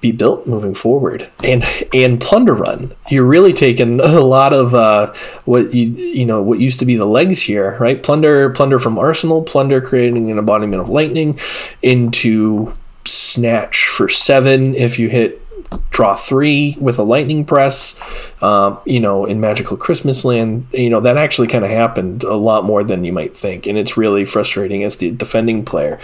[0.00, 1.28] be built moving forward.
[1.42, 5.12] And and Plunder Run, you're really taking a lot of uh,
[5.44, 8.02] what you you know what used to be the legs here, right?
[8.02, 11.38] Plunder plunder from Arsenal, plunder creating an embodiment of lightning
[11.82, 15.42] into snatch for seven if you hit
[15.90, 17.96] draw three with a lightning press.
[18.40, 22.36] Um, you know, in Magical Christmas Land, you know that actually kind of happened a
[22.36, 26.00] lot more than you might think, and it's really frustrating as the defending player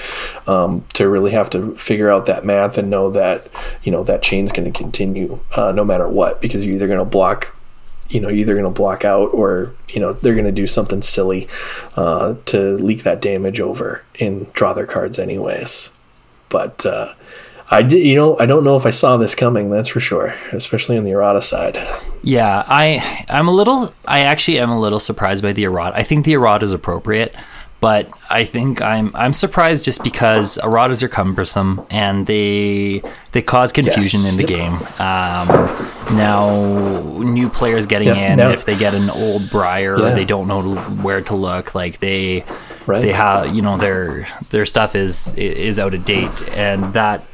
[0.46, 3.46] um, to really have to figure out that math and know that
[3.82, 6.98] you know that chain's going to continue uh, no matter what because you're either going
[6.98, 7.54] to block
[8.08, 11.02] you know either going to block out or you know they're going to do something
[11.02, 11.48] silly
[11.96, 15.90] uh, to leak that damage over and draw their cards anyways
[16.48, 17.14] but uh,
[17.70, 19.70] I did, you know, I don't know if I saw this coming.
[19.70, 21.76] That's for sure, especially on the errata side.
[22.22, 23.94] Yeah, I, I'm a little.
[24.04, 25.96] I actually am a little surprised by the errata.
[25.96, 27.34] I think the errata is appropriate,
[27.80, 33.72] but I think I'm I'm surprised just because erratas are cumbersome and they they cause
[33.72, 34.30] confusion yes.
[34.30, 34.72] in the game.
[34.98, 38.32] Um, now, new players getting yep.
[38.32, 40.14] in, now, if they get an old briar yeah.
[40.14, 42.44] they don't know where to look, like they.
[42.86, 43.00] Right.
[43.00, 47.24] They have, you know, their their stuff is is out of date, and that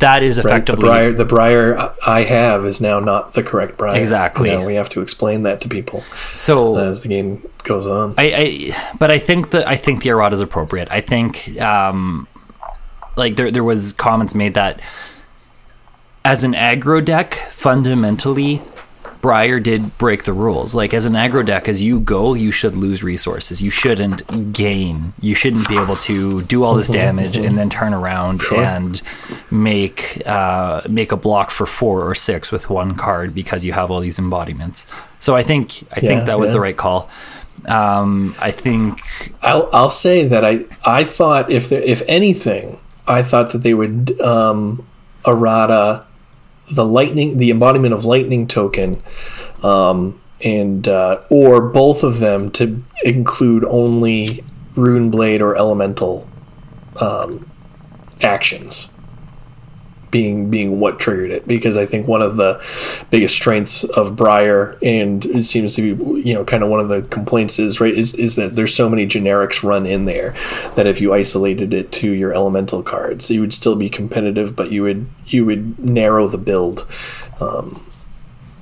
[0.00, 1.16] that is effectively right.
[1.16, 3.98] the, briar, the briar I have is now not the correct briar.
[3.98, 4.50] Exactly.
[4.50, 6.02] Know, we have to explain that to people.
[6.32, 10.10] So as the game goes on, I, I but I think that I think the
[10.10, 10.88] errata is appropriate.
[10.90, 12.26] I think um,
[13.16, 14.80] like there there was comments made that
[16.24, 18.62] as an aggro deck, fundamentally
[19.24, 20.74] Briar did break the rules.
[20.74, 23.62] Like as an aggro deck, as you go, you should lose resources.
[23.62, 25.14] You shouldn't gain.
[25.18, 28.62] You shouldn't be able to do all this damage and then turn around sure.
[28.62, 29.00] and
[29.50, 33.90] make uh, make a block for four or six with one card because you have
[33.90, 34.86] all these embodiments.
[35.20, 36.52] So I think I yeah, think that was yeah.
[36.52, 37.08] the right call.
[37.64, 39.00] Um, I think
[39.40, 43.72] I'll I'll say that I I thought if there, if anything I thought that they
[43.72, 44.86] would um,
[45.26, 46.04] errata
[46.70, 49.02] the lightning, the embodiment of lightning token,
[49.62, 54.44] um, and uh, or both of them to include only
[54.74, 56.28] rune blade or elemental
[57.00, 57.50] um,
[58.20, 58.88] actions
[60.14, 61.44] being being what triggered it.
[61.44, 62.62] Because I think one of the
[63.10, 66.88] biggest strengths of Briar and it seems to be you know kind of one of
[66.88, 70.36] the complaints is right is, is that there's so many generics run in there
[70.76, 74.70] that if you isolated it to your elemental cards you would still be competitive but
[74.70, 76.86] you would you would narrow the build
[77.40, 77.84] um,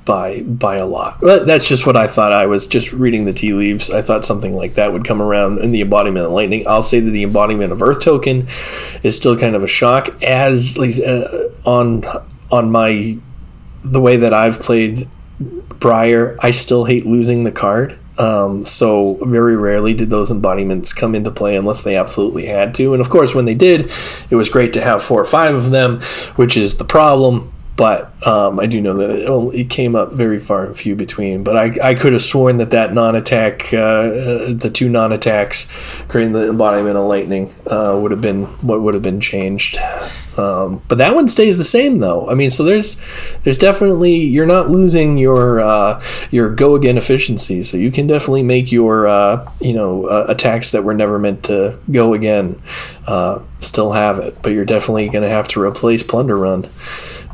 [0.05, 1.21] by by a lot.
[1.21, 2.33] But that's just what I thought.
[2.33, 3.91] I was just reading the tea leaves.
[3.91, 6.67] I thought something like that would come around in the embodiment of lightning.
[6.67, 8.49] I'll say that the embodiment of Earth token
[9.03, 12.05] is still kind of a shock as like uh, on
[12.51, 13.19] on my
[13.85, 16.37] the way that I've played Briar.
[16.41, 17.99] I still hate losing the card.
[18.19, 22.93] Um, so very rarely did those embodiments come into play unless they absolutely had to.
[22.93, 23.91] And of course, when they did,
[24.31, 26.01] it was great to have four or five of them,
[26.37, 30.13] which is the problem but um, I do know that it, only, it, came up
[30.13, 31.43] very far and few between.
[31.43, 35.69] But I, I could have sworn that that non-attack, uh, uh, the two non-attacks,
[36.09, 39.79] creating the embodiment of lightning, uh, would have been what would have been changed.
[40.37, 42.29] Um, but that one stays the same though.
[42.29, 43.01] I mean, so there's
[43.45, 47.63] there's definitely you're not losing your uh, your go again efficiency.
[47.63, 51.45] So you can definitely make your uh, you know uh, attacks that were never meant
[51.45, 52.61] to go again
[53.61, 54.43] still have it.
[54.43, 56.69] But you're definitely going to have to replace Plunder Run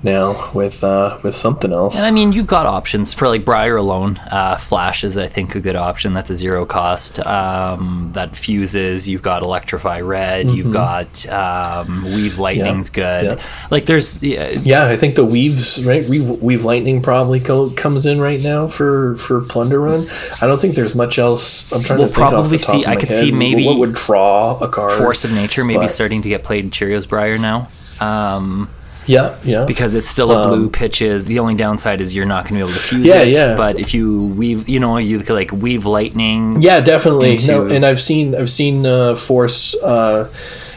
[0.03, 1.97] now with uh, with something else.
[1.97, 4.19] And I mean, you've got options for like Briar alone.
[4.31, 6.13] Uh, Flash is, I think, a good option.
[6.13, 7.19] That's a zero cost.
[7.21, 9.09] Um, that fuses.
[9.09, 10.47] You've got Electrify Red.
[10.47, 10.57] Mm-hmm.
[10.57, 13.23] You've got um, Weave Lightning's yeah.
[13.23, 13.39] good.
[13.39, 13.45] Yeah.
[13.71, 16.09] Like there's yeah, yeah, I think the Weaves right.
[16.09, 20.05] Weave, Weave Lightning probably co- comes in right now for for Plunder Run.
[20.41, 21.73] I don't think there's much else.
[21.73, 22.87] I'm trying we'll to probably off the top see.
[22.87, 24.99] I could head, see maybe what would draw a card.
[24.99, 25.89] Force of Nature maybe but.
[25.89, 27.69] starting to get played in Cheerios Briar now.
[28.01, 28.71] Um,
[29.09, 29.65] yeah, yeah.
[29.65, 31.25] Because it's still a blue um, pitches.
[31.27, 33.35] The only downside is you're not going to be able to fuse yeah, it.
[33.35, 33.57] Yeah.
[33.57, 36.61] But if you weave, you know, you could like weave lightning.
[36.63, 37.33] Yeah, definitely.
[37.33, 37.47] Into...
[37.47, 39.75] No, and I've seen I've seen uh, force.
[39.75, 40.33] Uh,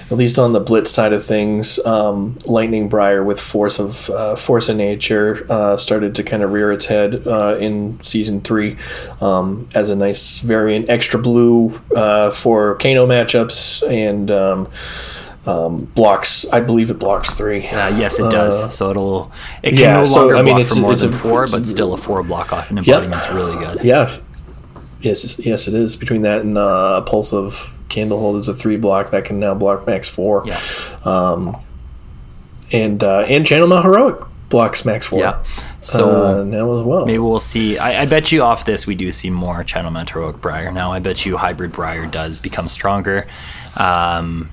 [0.09, 4.35] at least on the blitz side of things, um, Lightning Briar with Force of uh,
[4.35, 8.77] Force of Nature uh, started to kind of rear its head uh, in season three
[9.21, 14.29] um, as a nice variant, extra blue uh, for Kano matchups and.
[14.29, 14.67] Um,
[15.45, 16.45] um, blocks.
[16.51, 17.67] I believe it blocks three.
[17.67, 18.65] Uh, yes, it does.
[18.65, 19.31] Uh, so it'll
[19.63, 21.65] it can yeah, no longer so, I mean, block for more than a, four, but
[21.65, 23.35] still a four block off an embodiment's yep.
[23.35, 23.83] really good.
[23.83, 24.19] Yeah.
[25.01, 25.95] Yes, yes, it is.
[25.95, 29.55] Between that and uh, a pulse of candlehold is a three block that can now
[29.55, 30.43] block max four.
[30.45, 30.59] Yeah.
[31.03, 31.57] Um,
[32.71, 35.19] and uh, and channel Mount heroic blocks max four.
[35.19, 35.43] Yeah.
[35.79, 37.05] So uh, now as well.
[37.07, 37.79] Maybe we'll see.
[37.79, 40.91] I, I, bet you off this we do see more channel Mount heroic Briar now.
[40.91, 43.25] I bet you hybrid Briar does become stronger.
[43.77, 44.51] Um,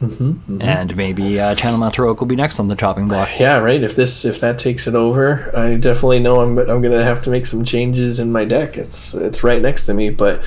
[0.00, 0.62] Mm-hmm, mm-hmm.
[0.62, 3.28] And maybe uh, Channel Heroic will be next on the chopping block.
[3.38, 3.82] Yeah, right.
[3.82, 7.30] If this if that takes it over, I definitely know I'm I'm gonna have to
[7.30, 8.78] make some changes in my deck.
[8.78, 10.42] It's it's right next to me, but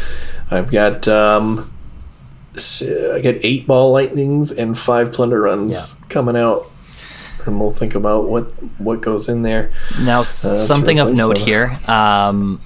[0.49, 1.71] I've got um,
[2.55, 6.07] I get eight ball lightnings and five plunder runs yeah.
[6.07, 6.71] coming out,
[7.45, 8.45] and we'll think about what
[8.79, 9.71] what goes in there.
[10.01, 11.45] Now, uh, something of note them.
[11.45, 11.79] here.
[11.87, 12.59] Um,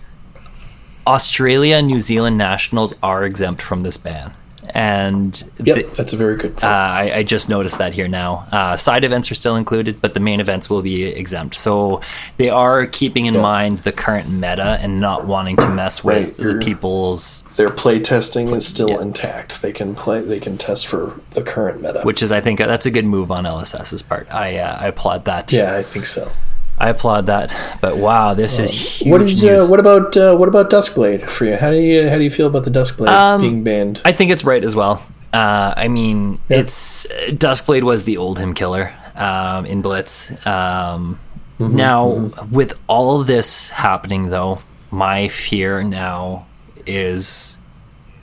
[1.05, 4.33] Australia and New Zealand nationals are exempt from this ban
[4.69, 6.63] and yep, the, that's a very good point.
[6.63, 8.47] Uh, I, I, just noticed that here now.
[8.51, 11.55] Uh, side events are still included, but the main events will be exempt.
[11.55, 12.01] So
[12.37, 16.53] they are keeping in mind the current meta and not wanting to mess with right,
[16.53, 17.43] the people's.
[17.55, 19.01] Their play testing is still yeah.
[19.01, 19.61] intact.
[19.61, 20.21] They can play.
[20.21, 23.31] They can test for the current meta, which is, I think, that's a good move
[23.31, 24.31] on LSS's part.
[24.33, 25.51] I uh, I applaud that.
[25.51, 26.31] Yeah, I think so.
[26.77, 27.51] I applaud that.
[27.81, 29.11] But wow, this is huge.
[29.11, 31.55] What is uh, what about uh, what about Duskblade for you?
[31.55, 34.01] How do you how do you feel about the Duskblade um, being banned?
[34.05, 35.03] I think it's right as well.
[35.33, 36.59] Uh, I mean, yeah.
[36.59, 40.31] it's Duskblade was the Oldhim killer um, in Blitz.
[40.45, 41.19] Um,
[41.57, 42.53] mm-hmm, now, mm-hmm.
[42.53, 44.59] with all of this happening, though,
[44.91, 46.45] my fear now
[46.85, 47.57] is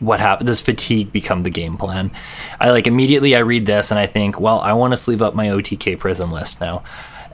[0.01, 2.11] what happened does fatigue become the game plan
[2.61, 5.35] i like immediately i read this and i think well i want to sleeve up
[5.35, 6.83] my otk prism list now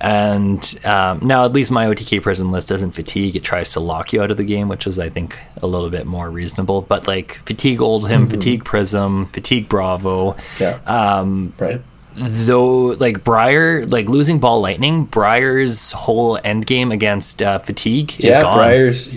[0.01, 3.36] and um, now, at least my OTK Prism list doesn't fatigue.
[3.36, 5.90] It tries to lock you out of the game, which is, I think, a little
[5.90, 6.80] bit more reasonable.
[6.80, 8.26] But like Fatigue Oldhim, mm-hmm.
[8.26, 10.36] Fatigue Prism, Fatigue Bravo.
[10.59, 10.78] Yeah.
[10.86, 11.82] Um, right.
[12.14, 18.36] Though, like Briar, like losing Ball Lightning, Briar's whole end game against uh, Fatigue is
[18.36, 18.57] yeah, gone.
[18.59, 19.12] Briar's.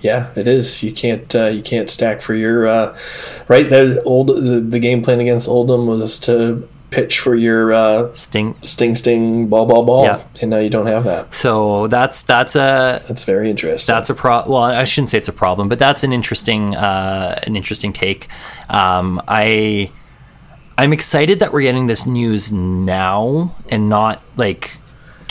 [0.00, 0.82] Yeah, it is.
[0.82, 2.98] You can't uh, you can't stack for your uh,
[3.46, 3.70] right.
[3.70, 8.54] The old the, the game plan against Oldhim was to pitch for your uh, sting,
[8.62, 10.22] sting, sting, ball, ball, ball, yeah.
[10.40, 11.34] and now you don't have that.
[11.34, 13.92] So that's that's a that's very interesting.
[13.92, 14.44] That's a pro.
[14.46, 18.28] Well, I shouldn't say it's a problem, but that's an interesting uh, an interesting take.
[18.68, 19.90] Um, I
[20.78, 24.78] I'm excited that we're getting this news now and not like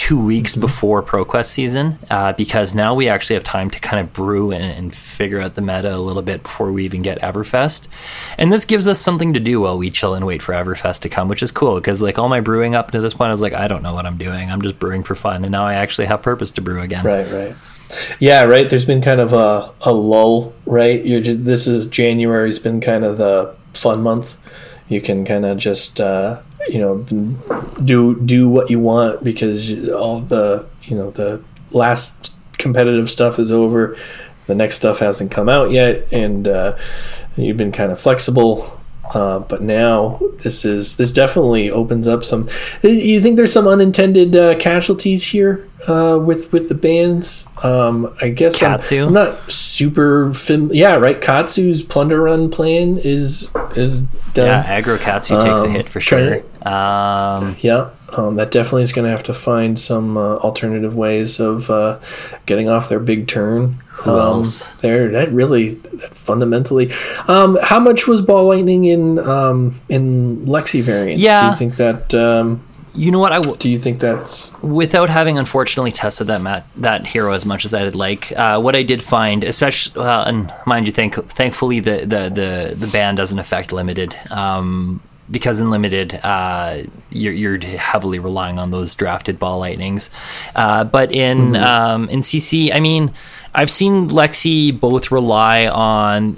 [0.01, 4.11] two weeks before ProQuest season uh, because now we actually have time to kind of
[4.11, 7.87] brew and, and, figure out the meta a little bit before we even get Everfest.
[8.39, 11.09] And this gives us something to do while we chill and wait for Everfest to
[11.09, 13.43] come, which is cool because like all my brewing up to this point, I was
[13.43, 14.49] like, I don't know what I'm doing.
[14.49, 17.05] I'm just brewing for fun, and now I actually have purpose to brew again.
[17.05, 17.55] Right, right.
[18.19, 18.67] Yeah, right.
[18.67, 21.05] There's been kind of a, a lull, right?
[21.05, 24.39] You're just, this is January's been kind of the fun month.
[24.87, 26.97] You can kind of just uh, you know
[27.83, 31.41] do do what you want because all the you know the
[31.71, 33.97] last competitive stuff is over.
[34.47, 36.77] The next stuff hasn't come out yet and uh,
[37.37, 38.80] you've been kind of flexible
[39.13, 42.47] uh, but now this is this definitely opens up some.
[42.81, 47.47] You think there's some unintended uh, casualties here uh, with with the bands?
[47.63, 49.01] Um, I guess Katsu.
[49.01, 51.19] I'm, I'm not super fam- Yeah, right.
[51.19, 54.01] Katsu's plunder run plan is is
[54.33, 54.47] done.
[54.47, 56.43] Yeah, aggro Katsu takes um, a hit for sure.
[56.63, 61.39] Um, yeah, um, that definitely is going to have to find some uh, alternative ways
[61.39, 61.99] of uh,
[62.45, 63.81] getting off their big turn.
[64.03, 64.71] Who um, else?
[64.73, 66.91] There, that really that fundamentally.
[67.27, 71.21] Um, how much was ball lightning in um, in Lexi variants?
[71.21, 72.13] Yeah, do you think that?
[72.13, 73.31] Um, you know what?
[73.31, 77.45] I w- do you think that's without having unfortunately tested that mat- that hero as
[77.45, 78.33] much as I'd like.
[78.35, 82.75] Uh, what I did find, especially uh, and mind you, thank thankfully the the the,
[82.75, 84.17] the ban doesn't affect limited.
[84.29, 85.01] Um,
[85.31, 90.11] because in limited, uh, you're, you're, heavily relying on those drafted ball lightnings.
[90.55, 91.63] Uh, but in mm-hmm.
[91.63, 93.13] um, in CC, I mean,
[93.55, 96.37] I've seen Lexi both rely on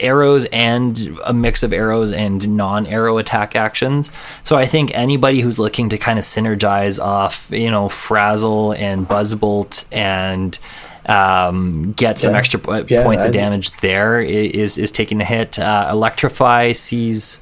[0.00, 4.12] arrows and a mix of arrows and non-arrow attack actions.
[4.42, 9.08] So I think anybody who's looking to kind of synergize off, you know, frazzle and
[9.08, 10.58] buzzbolt and
[11.06, 12.38] um, get some yeah.
[12.38, 15.58] extra yeah, points I, of damage there is is taking a hit.
[15.58, 17.40] Uh, electrify sees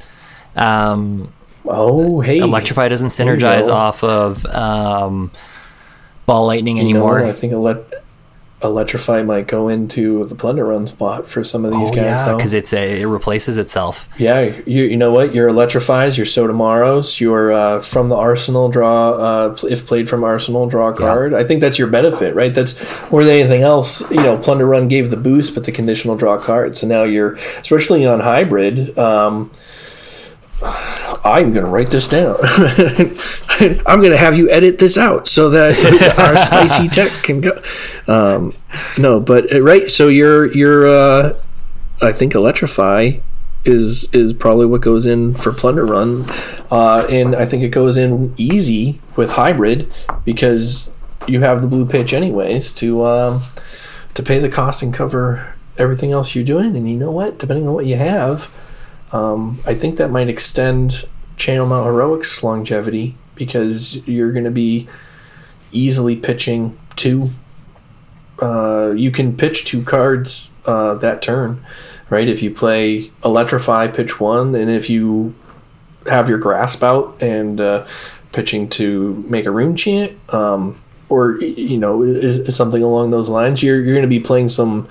[0.56, 1.32] um,
[1.66, 2.38] oh, hey.
[2.38, 5.30] Electrify doesn't synergize off of um,
[6.26, 7.20] Ball Lightning anymore.
[7.20, 7.84] No, I think Ele-
[8.62, 12.04] Electrify might go into the Plunder Run spot for some of these oh, guys.
[12.26, 14.08] Yeah, because it's a, it replaces itself.
[14.18, 15.34] Yeah, you you know what?
[15.34, 19.12] Your Electrifies, your Sotamaros, your uh, from the Arsenal draw.
[19.12, 21.32] Uh, if played from Arsenal, draw a card.
[21.32, 21.38] Yeah.
[21.38, 22.54] I think that's your benefit, right?
[22.54, 22.80] That's
[23.10, 24.08] more than anything else.
[24.10, 26.76] You know, Plunder Run gave the boost, but the conditional draw card.
[26.76, 28.96] So now you're, especially on hybrid.
[28.96, 29.50] Um,
[31.24, 32.36] I'm going to write this down.
[33.86, 37.62] I'm going to have you edit this out so that our spicy tech can go.
[38.08, 38.54] Um,
[38.98, 39.90] no, but uh, right.
[39.90, 40.88] So you're you're.
[40.88, 41.38] Uh,
[42.00, 43.18] I think electrify
[43.64, 46.24] is is probably what goes in for plunder run,
[46.70, 49.92] uh, and I think it goes in easy with hybrid
[50.24, 50.90] because
[51.28, 53.42] you have the blue pitch anyways to um,
[54.14, 56.76] to pay the cost and cover everything else you're doing.
[56.76, 57.38] And you know what?
[57.38, 58.50] Depending on what you have
[59.12, 61.06] um, I think that might extend
[61.36, 64.88] Channel Mount Heroic's longevity because you're going to be
[65.70, 67.30] easily pitching two.
[68.40, 71.64] Uh, you can pitch two cards uh, that turn,
[72.10, 72.28] right?
[72.28, 75.34] If you play Electrify, pitch one, and if you
[76.06, 77.86] have your grasp out and uh,
[78.32, 83.28] pitching to make a rune chant, um, or you know, is, is something along those
[83.28, 84.88] lines, you're you're going to be playing some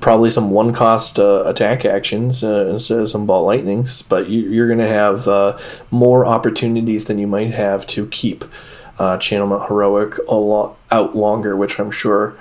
[0.00, 4.62] probably some one cost uh, attack actions uh, instead of some ball lightnings, but you,
[4.62, 5.58] are going to have uh,
[5.90, 8.44] more opportunities than you might have to keep
[8.98, 12.36] uh, Channel Mount Heroic a lot out longer, which I'm sure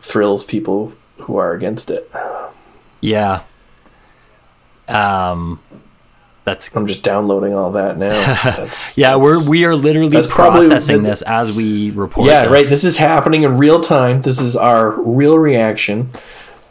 [0.00, 2.10] thrills people who are against it.
[3.00, 3.42] Yeah.
[4.88, 5.60] Um,
[6.44, 8.10] that's I'm just downloading all that now.
[8.42, 12.26] That's, yeah, that's, we're we are literally processing probably, this as we report.
[12.26, 12.50] Yeah, this.
[12.50, 12.66] right.
[12.66, 14.22] This is happening in real time.
[14.22, 16.10] This is our real reaction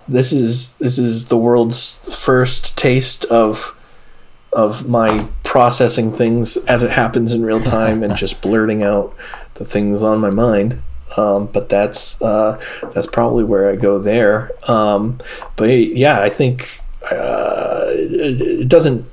[0.08, 3.78] this is this is the world's first taste of
[4.54, 9.16] of my processing things as it happens in real time and just blurting out
[9.56, 10.82] the things on my mind.
[11.18, 12.62] Um, but that's uh,
[12.94, 14.52] that's probably where I go there.
[14.70, 15.20] Um,
[15.56, 16.80] but yeah, I think
[17.12, 19.06] uh, it, it, doesn't.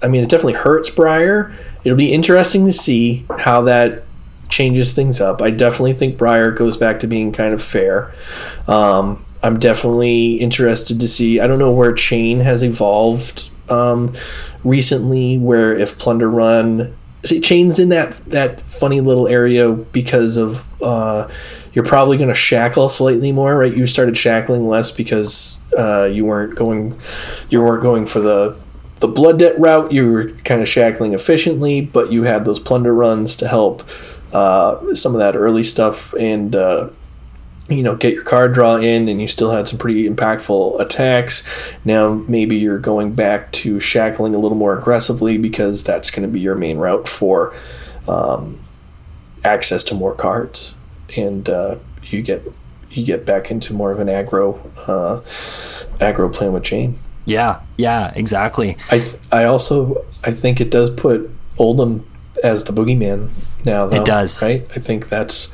[0.00, 1.52] I mean, it definitely hurts Briar.
[1.82, 4.04] It'll be interesting to see how that
[4.48, 5.42] changes things up.
[5.42, 8.12] I definitely think Briar goes back to being kind of fair.
[8.68, 11.40] Um, I'm definitely interested to see.
[11.40, 14.14] I don't know where Chane has evolved um,
[14.62, 15.38] recently.
[15.38, 21.28] Where if Plunder Run, see, Chane's in that that funny little area because of uh,
[21.72, 23.76] you're probably going to shackle slightly more, right?
[23.76, 26.98] You started shackling less because uh, you weren't going
[27.50, 28.56] you weren't going for the
[29.00, 29.90] the blood debt route.
[29.90, 33.82] You were kind of shackling efficiently, but you had those plunder runs to help
[34.32, 36.90] uh, some of that early stuff and uh,
[37.68, 41.44] you know get your card draw in and you still had some pretty impactful attacks
[41.84, 46.28] now maybe you're going back to shackling a little more aggressively because that's going to
[46.28, 47.54] be your main route for
[48.08, 48.58] um,
[49.44, 50.74] access to more cards,
[51.16, 52.42] and uh, you get
[52.90, 54.58] you get back into more of an aggro
[54.88, 55.20] uh,
[55.98, 56.98] aggro plan with Chane.
[57.24, 58.76] Yeah, yeah, exactly.
[58.90, 62.02] I I also I think it does put Oldhim
[62.42, 63.30] as the boogeyman
[63.64, 63.86] now.
[63.86, 64.42] Though, It does.
[64.42, 64.66] right?
[64.74, 65.50] I think that's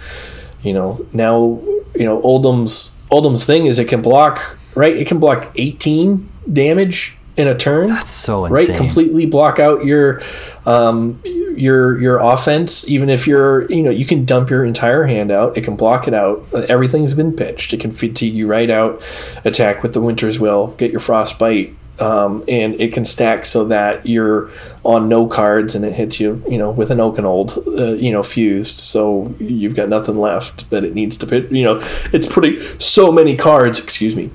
[0.63, 1.61] you know now
[1.95, 4.97] you know Oldhim's Oldhim's thing is it can block right.
[4.97, 7.87] It can block eighteen damage in a turn.
[7.87, 8.69] That's so right.
[8.77, 10.21] Completely block out your
[10.67, 12.89] um, your your offense.
[12.89, 15.57] Even if you're you know you can dump your entire hand out.
[15.57, 16.47] It can block it out.
[16.53, 17.73] Everything's been pitched.
[17.73, 19.01] It can fatigue you right out.
[19.45, 20.69] Attack with the Winter's Wail.
[20.69, 21.75] Get your frostbite.
[22.01, 24.51] Um, and it can stack so that you're
[24.85, 28.13] on no cards and it hits you, you know, with an Oaken Old, uh, you
[28.13, 28.79] know, fused.
[28.79, 31.51] So you've got nothing left that it needs to pit.
[31.51, 31.81] You know,
[32.13, 33.81] it's putting so many cards.
[33.81, 34.31] Excuse me.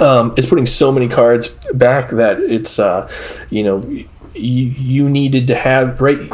[0.00, 3.10] Um, it's putting so many cards back that it's, uh,
[3.50, 4.04] you know,
[4.34, 6.30] you needed to have right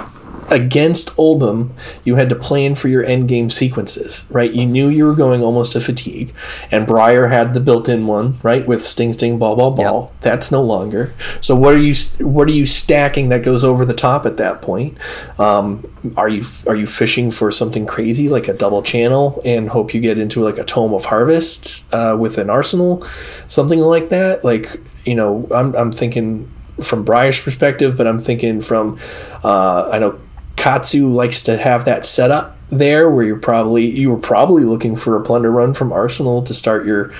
[0.50, 1.70] against Oldhim,
[2.04, 4.52] you had to plan for your end game sequences, right?
[4.52, 6.34] You knew you were going almost to fatigue,
[6.70, 10.12] and Briar had the built-in one, right, with sting, sting, ball, ball, ball.
[10.20, 11.14] That's no longer.
[11.40, 14.62] So what are you what are you stacking that goes over the top at that
[14.62, 14.98] point?
[15.38, 15.86] Um,
[16.16, 20.00] are you are you fishing for something crazy like a double channel and hope you
[20.00, 23.06] get into like a tome of harvest uh, with an arsenal,
[23.48, 24.44] something like that?
[24.44, 26.50] Like you know, I'm I'm thinking
[26.82, 28.98] from Briar's perspective, but I'm thinking from
[29.42, 30.18] uh, I know
[30.64, 35.14] Katsu likes to have that setup there where you're probably you were probably looking for
[35.14, 37.12] a plunder run from Arsenal to start your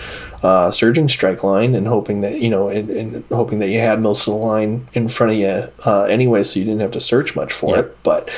[0.42, 4.00] uh, surging strike line and hoping that you know and, and, hoping that you had
[4.00, 7.02] most of the line in front of you uh, anyway, so you didn't have to
[7.02, 7.84] search much for Yep.
[7.84, 8.02] it.
[8.02, 8.30] But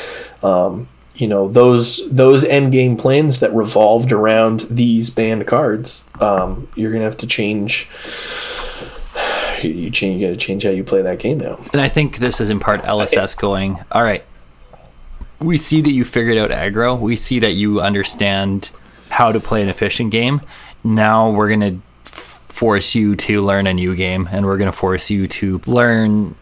[0.43, 6.67] um, you know those those end game plans that revolved around these banned cards, um,
[6.75, 7.89] you're gonna have to change.
[9.63, 10.21] You, you change.
[10.21, 11.59] You got to change how you play that game now.
[11.73, 14.23] And I think this is in part LSS going, all right,
[15.41, 16.99] we see that you figured out aggro.
[16.99, 18.71] We see that you understand
[19.11, 20.41] how to play an efficient game.
[20.83, 24.77] Now we're going to force you to learn a new game and we're going to
[24.77, 26.35] force you to learn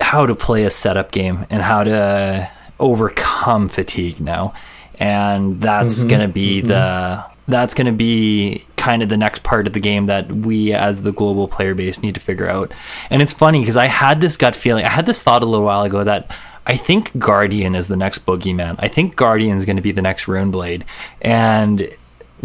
[0.00, 4.52] how to play a setup game and how to overcome fatigue now.
[4.98, 6.08] And that's mm-hmm.
[6.08, 6.68] going to be mm-hmm.
[6.68, 10.72] the that's going to be kind of the next part of the game that we
[10.72, 12.72] as the global player base need to figure out.
[13.10, 15.66] And it's funny because I had this gut feeling, I had this thought a little
[15.66, 16.36] while ago that
[16.70, 18.76] I think Guardian is the next boogeyman.
[18.78, 20.84] I think Guardian is going to be the next Runeblade.
[21.20, 21.90] And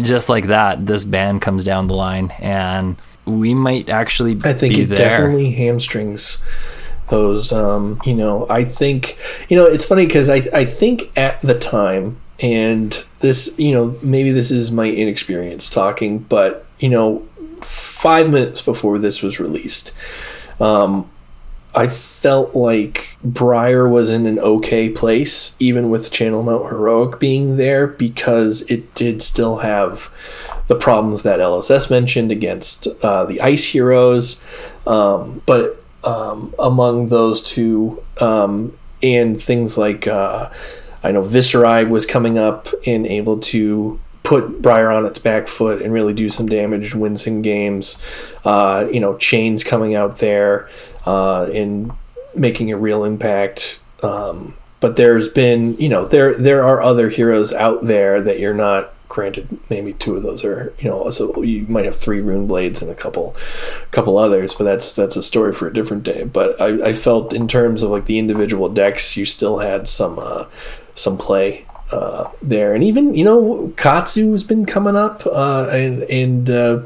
[0.00, 4.52] just like that, this band comes down the line and we might actually be there.
[4.52, 4.98] I think it there.
[4.98, 6.38] definitely hamstrings
[7.06, 7.52] those.
[7.52, 9.16] Um, you know, I think
[9.48, 13.96] you know it's funny because I I think at the time, and this you know
[14.02, 17.26] maybe this is my inexperience talking, but you know,
[17.60, 19.92] five minutes before this was released,
[20.60, 21.08] um,
[21.76, 27.58] I felt like Briar was in an okay place, even with Channel Mount Heroic being
[27.58, 30.10] there, because it did still have
[30.68, 34.40] the problems that LSS mentioned against uh, the Ice Heroes.
[34.86, 40.50] Um, but um, among those two, um, and things like uh,
[41.04, 45.80] I know Viserai was coming up and able to put Briar on its back foot
[45.82, 48.02] and really do some damage, win some games.
[48.44, 50.68] Uh, you know, Chane's coming out there
[51.06, 51.92] uh, and
[52.34, 53.80] making a real impact.
[54.02, 58.54] Um, but there's been, you know, there there are other heroes out there that you're
[58.54, 59.58] not granted.
[59.70, 62.90] Maybe two of those are, you know, so you might have three rune blades and
[62.90, 63.34] a couple,
[63.90, 64.54] couple others.
[64.54, 66.24] But that's that's a story for a different day.
[66.24, 70.18] But I, I felt in terms of like the individual decks, you still had some
[70.18, 70.46] uh,
[70.94, 76.50] some play uh, there, and even you know Katsu's been coming up uh, and and
[76.50, 76.82] uh,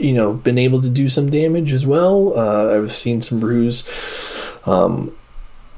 [0.00, 2.38] you know been able to do some damage as well.
[2.38, 3.88] Uh, I've seen some brews
[4.66, 5.16] um,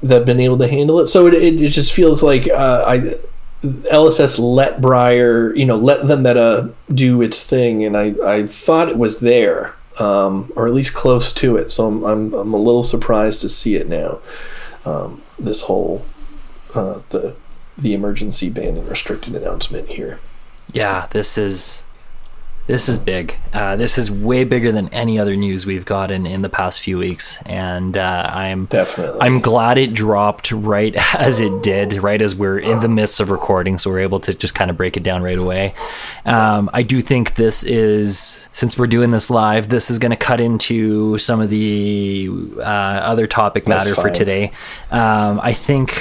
[0.01, 2.83] that have been able to handle it, so it, it, it just feels like uh,
[2.87, 3.15] I.
[3.63, 8.89] LSS let Briar, you know, let the meta do its thing, and I, I thought
[8.89, 11.71] it was there, um, or at least close to it.
[11.71, 14.19] So I'm, I'm, I'm a little surprised to see it now.
[14.83, 16.05] Um, this whole
[16.75, 17.35] uh, the
[17.77, 20.19] the emergency ban and restricted announcement here.
[20.71, 21.83] Yeah, this is
[22.65, 23.37] this is big.
[23.51, 26.97] Uh, this is way bigger than any other news we've gotten in the past few
[26.97, 29.19] weeks, and uh, I'm Definitely.
[29.21, 33.29] I'm glad it dropped right as it did, right as we're in the midst of
[33.29, 35.75] recording, so we're able to just kind of break it down right away.
[36.25, 40.17] Um, I do think this is, since we're doing this live, this is going to
[40.17, 44.53] cut into some of the uh, other topic That's matter for today.
[44.89, 45.99] Um, I think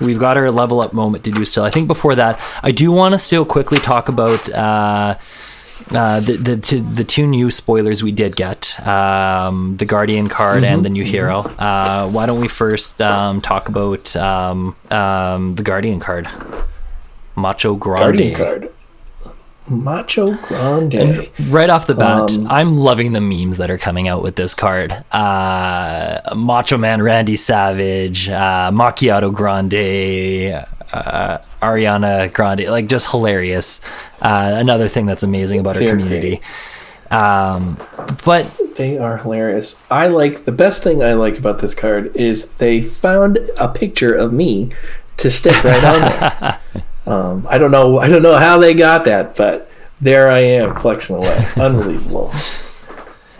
[0.00, 1.64] we've got our level up moment to do still.
[1.64, 4.50] I think before that, I do want to still quickly talk about.
[5.92, 10.64] Uh, the the two, the two new spoilers we did get, um, the Guardian card
[10.64, 11.38] and the new hero.
[11.58, 16.28] Uh, why don't we first um, talk about um, um, the Guardian card?
[17.36, 18.02] Macho Grande.
[18.04, 18.72] Guardian card.
[19.68, 20.94] Macho Grande.
[20.94, 24.34] And right off the bat, Um, I'm loving the memes that are coming out with
[24.36, 24.92] this card.
[25.12, 33.80] Uh, Macho Man Randy Savage, uh, Macchiato Grande, uh, Ariana Grande, like just hilarious.
[34.20, 36.40] Uh, another thing that's amazing about our They're community.
[37.10, 37.78] Um,
[38.24, 39.76] but They are hilarious.
[39.90, 44.14] I like the best thing I like about this card is they found a picture
[44.14, 44.72] of me
[45.16, 46.60] to stick right on there.
[47.06, 47.98] um, I don't know.
[47.98, 49.70] I don't know how they got that, but
[50.00, 51.46] there I am flexing away.
[51.56, 52.32] Unbelievable.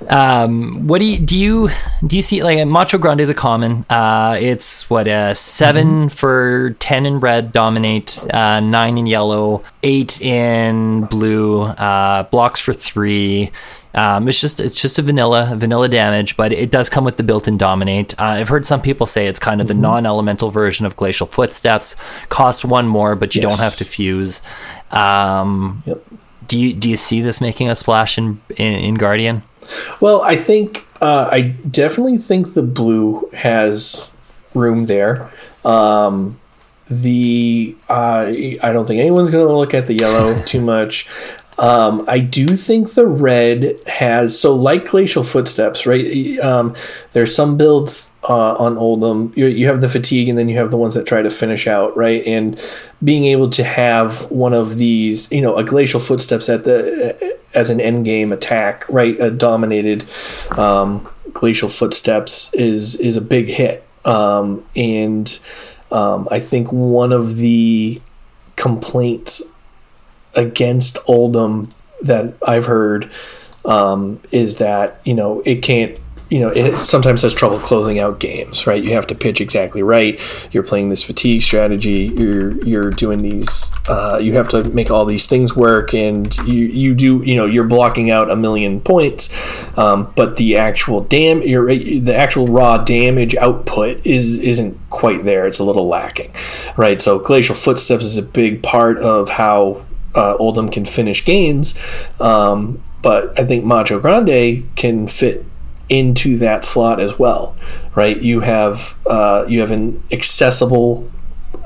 [0.08, 1.36] Um, what do you do?
[1.36, 1.70] You
[2.06, 3.84] do you see like Macho Grande is a common?
[3.90, 6.08] Uh, it's what uh, 7 Mm-hmm.
[6.08, 12.72] for ten in red, dominate uh, nine in yellow, eight in blue, uh, blocks for
[12.72, 13.50] three.
[13.94, 17.22] Um, it's just it's just a vanilla vanilla damage, but it does come with the
[17.22, 18.18] built-in dominate.
[18.18, 19.76] Uh, I've heard some people say it's kind of Mm-hmm.
[19.80, 21.96] the non-elemental version of Glacial Footsteps.
[22.28, 23.50] Costs one more, but you Yes.
[23.50, 24.40] don't have to fuse.
[24.90, 26.02] Um, Yep.
[26.46, 29.42] do you do you see this making a splash in in, in Guardian?
[30.00, 34.12] Well, I think uh, I definitely think the blue has
[34.54, 35.30] room there.
[35.64, 36.38] Um,
[36.88, 41.06] the uh, I don't think anyone's going to look at the yellow too much.
[41.58, 46.38] Um, I do think the red has so like glacial footsteps, right?
[46.38, 46.76] Um,
[47.12, 49.36] there's some builds uh, on Oldhim.
[49.36, 51.66] You, you have the fatigue, and then you have the ones that try to finish
[51.66, 52.24] out, right?
[52.26, 52.60] And
[53.02, 57.70] being able to have one of these, you know, a glacial footsteps at the as
[57.70, 59.18] an end game attack, right?
[59.18, 60.06] A dominated
[60.56, 65.38] um, glacial footsteps is is a big hit, um, and
[65.90, 68.00] um, I think one of the
[68.54, 69.42] complaints
[70.38, 73.10] against Oldhim that I've heard
[73.64, 75.98] um, is that you know it can't
[76.30, 78.82] you know it sometimes has trouble closing out games right?
[78.82, 80.20] You have to pitch exactly right.
[80.52, 82.12] You're playing this fatigue strategy.
[82.14, 86.66] You're you're doing these uh, you have to make all these things work and you
[86.66, 89.34] you do you know you're blocking out a million points.
[89.76, 95.46] Um, but the actual dam your the actual raw damage output is isn't quite there.
[95.46, 96.32] It's a little lacking
[96.76, 97.00] right?
[97.02, 99.84] So glacial footsteps is a big part of how
[100.18, 101.74] uh, Oldhim can finish games,
[102.20, 105.44] um, but I think Macho Grande can fit
[105.88, 107.56] into that slot as well,
[107.94, 108.20] right?
[108.20, 111.08] You have uh, you have an accessible,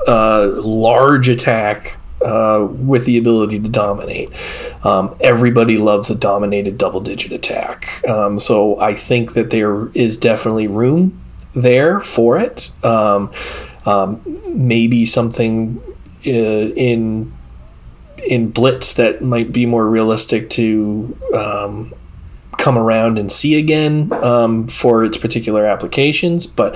[0.07, 4.29] uh, large attack uh, with the ability to dominate.
[4.85, 10.67] Um, everybody loves a dominated double-digit attack, um, so I think that there is definitely
[10.67, 11.19] room
[11.53, 12.71] there for it.
[12.83, 13.31] Um,
[13.85, 15.81] um, maybe something
[16.25, 17.33] uh, in
[18.27, 21.93] in blitz that might be more realistic to um,
[22.57, 26.47] come around and see again um, for its particular applications.
[26.47, 26.75] But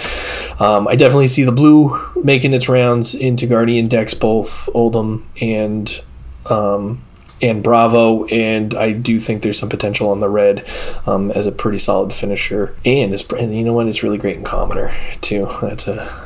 [0.60, 6.02] um, I definitely see the blue making its rounds into Guardian decks, both Oldhim and
[6.48, 7.04] um,
[7.42, 10.68] and Bravo, and I do think there's some potential on the red
[11.06, 12.76] um, as a pretty solid finisher.
[12.84, 13.88] And, and you know what?
[13.88, 15.48] It's really great in Commoner too.
[15.62, 16.26] That's a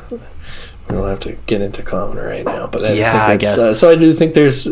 [0.92, 3.58] we don't have to get into Commoner right now, but I Yeah, think I guess.
[3.58, 3.90] Uh, so.
[3.90, 4.68] I do think there's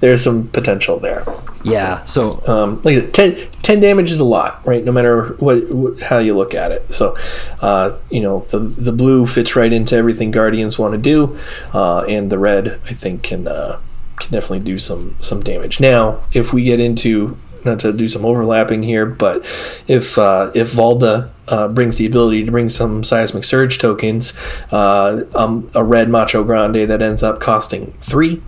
[0.00, 1.24] there's some potential there.
[1.64, 2.04] Yeah.
[2.04, 4.84] So Um, like I said, 10, 10 damage is a lot, right?
[4.84, 6.92] No matter what, what how you look at it.
[6.92, 7.16] So,
[7.62, 11.38] uh, you know, the the blue fits right into everything Guardians want to do,
[11.72, 13.80] uh, and the red I think can uh,
[14.20, 15.80] can definitely do some some damage.
[15.80, 19.44] Now, if we get into not to do some overlapping here, but
[19.86, 24.32] if uh, if Valda uh, brings the ability to bring some seismic surge tokens,
[24.70, 28.42] uh, um, a red Macho Grande that ends up costing three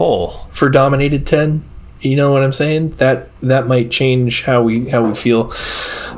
[0.00, 1.64] oh, for dominated 10
[2.02, 2.90] you know what i'm saying?
[2.96, 5.52] That that might change how we how we feel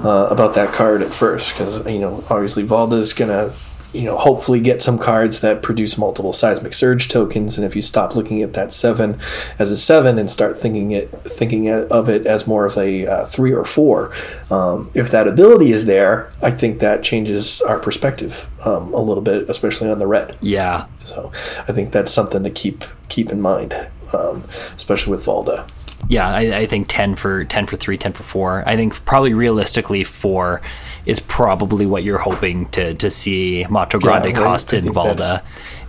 [0.03, 3.53] uh, about that card at first because you know obviously valda's gonna
[3.95, 7.83] you know hopefully get some cards that produce multiple seismic surge tokens and if you
[7.83, 9.19] stop looking at that seven
[9.59, 13.25] as a seven and start thinking it thinking of it as more of a uh,
[13.25, 14.13] three or four
[14.51, 19.23] um, if that ability is there i think that changes our perspective um, a little
[19.23, 20.87] bit especially on the red yeah.
[21.03, 21.31] so
[21.69, 23.75] I think that's something to keep keep in mind,
[24.13, 24.45] um,
[24.77, 25.69] especially with Valda.
[26.09, 28.65] Yeah, I, I think 10 for 10 for 3, 10 for 4.
[28.67, 30.61] I think probably realistically 4
[31.07, 34.35] is probably what you're hoping to, to see Macho Grande right.
[34.37, 35.43] cost I in Valda.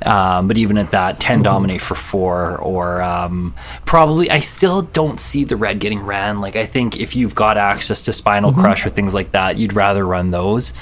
[0.06, 3.56] Um, but even at that, 10 dominate for 4 or um,
[3.86, 6.42] probably I still don't see the red getting ran.
[6.42, 9.74] Like I think if you've got access to Spinal Crush or things like that, you'd
[9.74, 10.74] rather run those.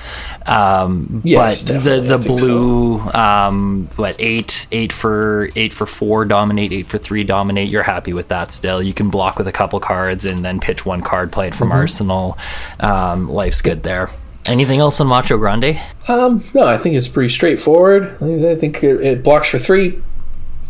[0.48, 2.46] Um, Yes, but the the think so.
[2.48, 7.84] blue um, what 8 8 for 8 for 4 dominate, 8 for 3 dominate, you're
[7.84, 8.82] happy with that still.
[8.82, 11.78] You can block with a couple cards and then pitch one card played from Mm-hmm.
[11.78, 12.38] Arsenal.
[12.80, 14.10] Um, life's good there.
[14.46, 15.80] Anything else on Macho Grande?
[16.08, 18.22] Um, no, I think it's pretty straightforward.
[18.22, 20.02] I think it, it blocks for three,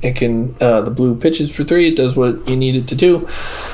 [0.04, 1.88] It can uh, the blue pitches for three.
[1.88, 3.28] It does what you need it to do.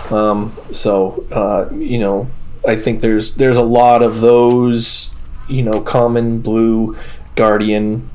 [0.09, 2.29] Um, so uh, you know,
[2.65, 5.09] I think there's there's a lot of those
[5.49, 6.95] you know common blue
[7.35, 8.09] guardian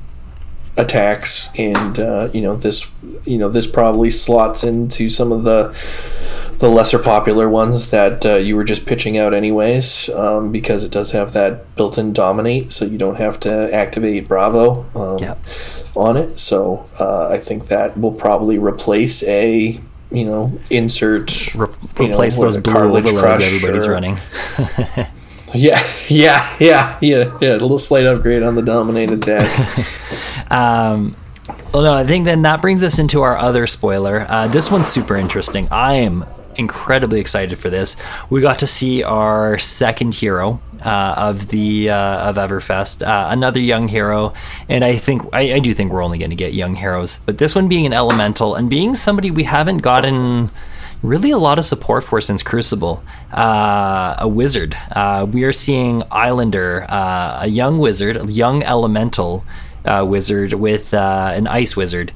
[0.77, 2.89] attacks, and uh, you know this
[3.25, 5.71] you know this probably slots into some of the
[6.59, 10.91] the lesser popular ones that uh, you were just pitching out anyways, um, because it
[10.91, 15.39] does have that built-in dominate, so you don't have to activate Bravo um, Yep.
[15.95, 16.39] on it.
[16.39, 19.79] So uh, I think that will probably replace a
[20.11, 21.67] you know insert Re-
[21.99, 24.17] you know, replace those blue cartilage overloads everybody's or- running.
[25.53, 27.51] Yeah, yeah, yeah, yeah, yeah.
[27.51, 29.47] A little slight upgrade on the dominate attack.
[30.51, 31.15] Um,
[31.73, 34.27] well, no, I think then that brings us into our other spoiler.
[34.29, 35.67] Uh, this one's super interesting.
[35.71, 36.23] I am
[36.57, 37.97] incredibly excited for this.
[38.29, 43.59] We got to see our second hero uh, of the uh, of Everfest, uh, another
[43.59, 44.33] young hero,
[44.69, 47.19] and I think I, I do think we're only going to get young heroes.
[47.25, 50.49] But this one being an elemental and being somebody we haven't gotten
[51.01, 53.03] really a lot of support for since Crucible.
[53.31, 54.75] Uh, a wizard.
[54.91, 59.45] Uh, we are seeing Iyslander, uh, a young wizard, a young elemental
[59.85, 62.11] uh, wizard with uh, an ice wizard.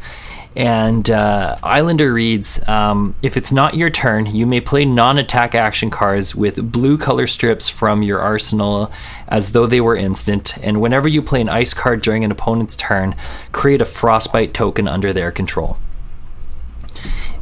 [0.59, 5.55] And uh, Iyslander reads um, If it's not your turn, you may play non attack
[5.55, 8.91] action cards with blue color strips from your arsenal
[9.29, 10.57] as though they were instant.
[10.57, 13.15] And whenever you play an ice card during an opponent's turn,
[13.53, 15.77] create a frostbite token under their control.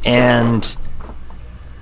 [0.04, 0.76] And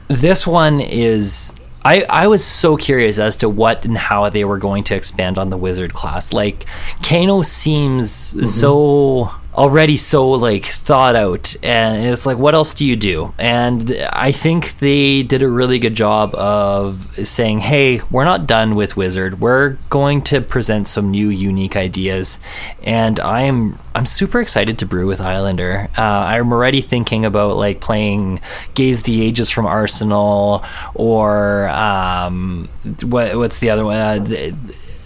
[0.09, 1.53] this one is
[1.85, 5.37] I, I was so curious as to what and how they were going to expand
[5.37, 6.33] on the wizard class.
[6.33, 6.65] Like
[7.07, 8.11] Kano seems
[8.59, 13.33] so already so like thought out and it's like what else do you do?
[13.39, 18.75] And I think they did a really good job of saying, "Hey, we're not done
[18.75, 19.41] with wizard.
[19.41, 22.39] We're going to present some new unique ideas."
[22.83, 25.89] And I am I'm super excited to brew with Iyslander.
[25.97, 28.41] Uh, I'm already thinking about like playing
[28.75, 32.69] Gaze the Ages from Arsenal or um,
[33.03, 33.97] what, what's the other one?
[33.97, 34.55] Uh, th-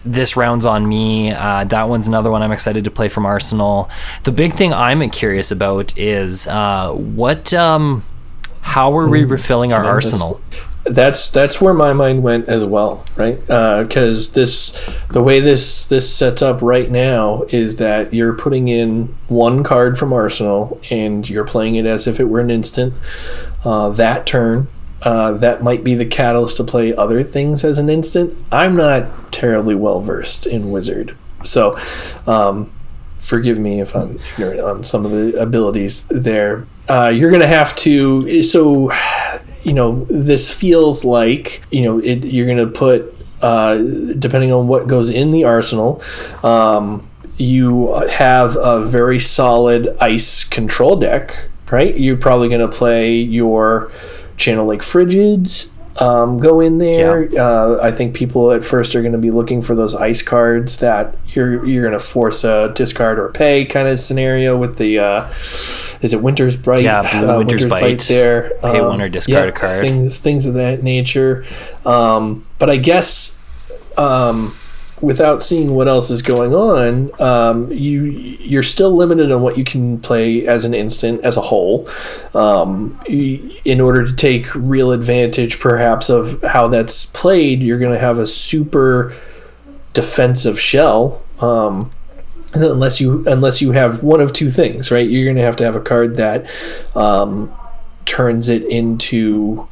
[0.05, 1.33] this round's on me.
[1.33, 3.91] Uh, that one's another one I'm excited to play from Arsenal.
[4.25, 8.05] The big thing I'm curious about is uh, what, um,
[8.61, 10.41] how are we refilling our arsenal?
[10.85, 13.39] that's that's where my mind went as well, right?
[13.47, 14.79] Because this,
[15.11, 19.99] the way this this sets up right now is that you're putting in one card
[19.99, 22.95] from Arsenal and you're playing it as if it were an instant.
[23.65, 24.69] Uh, that turn,
[25.03, 28.37] uh, that might be the catalyst to play other things as an instant.
[28.53, 31.79] I'm not terribly well versed in Wizard, so.
[32.27, 32.73] Um,
[33.21, 36.67] forgive me if I'm ignorant on some of the abilities there.
[36.89, 38.43] Uh, you're going to have to.
[38.43, 38.93] So,
[39.63, 44.67] you know, this feels like you know it, you're going to put, uh, depending on
[44.67, 46.03] what goes in the arsenal.
[46.43, 51.97] Um, you have a very solid ice control deck, right?
[51.97, 53.93] You're probably going to play your
[54.41, 55.69] Channel Lake Frigids.
[56.01, 57.29] Um, go in there.
[57.39, 60.79] Uh, I think people at first are going to be looking for those ice cards
[60.79, 64.99] that you're you're going to force a discard or pay kind of scenario with the
[64.99, 65.29] uh,
[66.01, 66.83] is it Winter's Bright?
[66.83, 68.01] Yeah, Blue Uh, Winter's Bite.
[68.09, 68.53] there.
[68.65, 69.81] Um, Pay one or discard a card.
[69.81, 71.45] Things things of that nature.
[71.85, 73.37] Um, but I guess
[73.99, 74.57] um,
[75.01, 79.65] without seeing what else is going on, um, you you're still limited on what you
[79.65, 81.89] can play as an instant as a whole.
[82.35, 87.99] Um, in order to take real advantage, perhaps of how that's played, you're going to
[87.99, 89.17] have a super
[89.93, 91.23] defensive shell.
[91.41, 91.93] Um,
[92.53, 95.09] unless you unless you have one of two things, right?
[95.09, 96.47] You're going to have to have a card that
[96.95, 97.55] um,
[98.05, 99.69] turns it into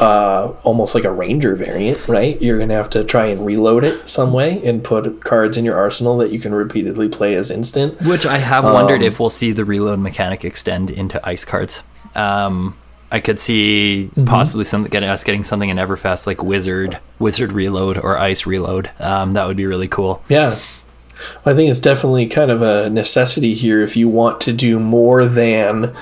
[0.00, 2.40] uh, almost like a ranger variant, right?
[2.40, 5.64] You're going to have to try and reload it some way and put cards in
[5.64, 8.00] your arsenal that you can repeatedly play as instant.
[8.02, 11.82] Which I have wondered if we'll see the reload mechanic extend into ice cards.
[12.14, 12.76] Um,
[13.12, 17.98] I could see possibly some getting us getting something in Everfest like Wizard, Wizard Reload,
[17.98, 18.90] or Ice Reload.
[19.00, 20.22] Um, that would be really cool.
[20.28, 20.58] Yeah.
[21.44, 25.24] I think it's definitely kind of a necessity here if you want to do more
[25.24, 25.94] than,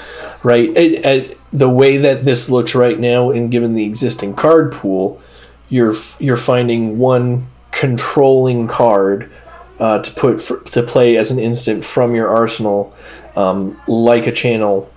[0.42, 0.68] right?
[0.76, 5.20] It, it, the way that this looks right now, and given the existing card pool,
[5.68, 9.30] you're you're finding one controlling card
[9.78, 12.94] uh, to put for, to play as an instant from your arsenal,
[13.36, 14.90] um, like a channel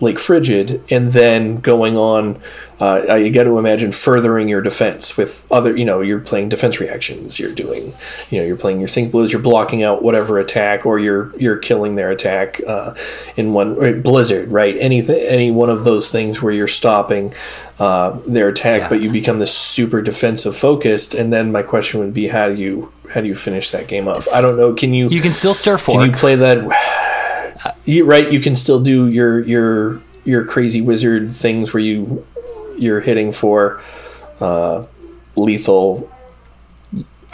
[0.00, 2.40] Lake Frigid and then going on
[2.80, 6.80] uh, you got to imagine furthering your defense with other you know you're playing defense
[6.80, 7.92] reactions you're doing
[8.30, 11.56] you know you're playing your sync blues you're blocking out whatever attack or you're you're
[11.56, 12.92] killing their attack uh,
[13.36, 14.76] in one blizzard right?
[14.78, 17.32] Anything any one of those things where you're stopping
[17.78, 18.88] uh, their attack Yeah.
[18.88, 22.54] but you become this super defensive focused and then my question would be how do
[22.56, 24.22] you how do you finish that game up?
[24.34, 26.58] I don't know can you You can still stir can you play that
[27.84, 32.26] you, right, you can still do your your your crazy wizard things where you
[32.78, 33.80] you're hitting for
[34.40, 34.84] uh,
[35.36, 36.10] lethal.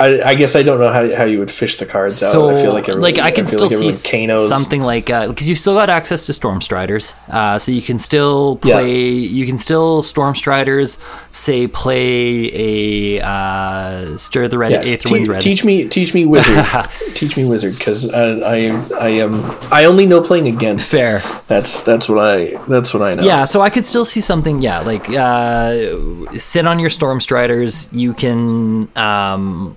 [0.01, 2.57] I, I guess I don't know how, how you would fish the cards So, out.
[2.57, 5.49] I feel like everyone- like I can feel still like see Kano's- something like because
[5.49, 8.75] you still got access to Storm Striders, uh, so you can still Yeah.
[8.77, 8.99] play.
[8.99, 10.99] You can still Storm Striders.
[11.33, 14.87] Say play a uh, Stir the Red Yes.
[14.89, 15.41] Eighth Te- Winds Red.
[15.43, 16.65] Teach me, teach me wizard.
[17.15, 18.23] teach me wizard, because I,
[18.55, 20.91] I am, I am, I only know playing against.
[20.91, 21.23] Fair.
[21.47, 23.23] That's that's what I, that's what I know.
[23.23, 24.63] Yeah, so I could still see something.
[24.63, 27.89] Yeah, like uh, sit on your Storm Striders.
[27.93, 28.89] You can.
[28.97, 29.77] Um,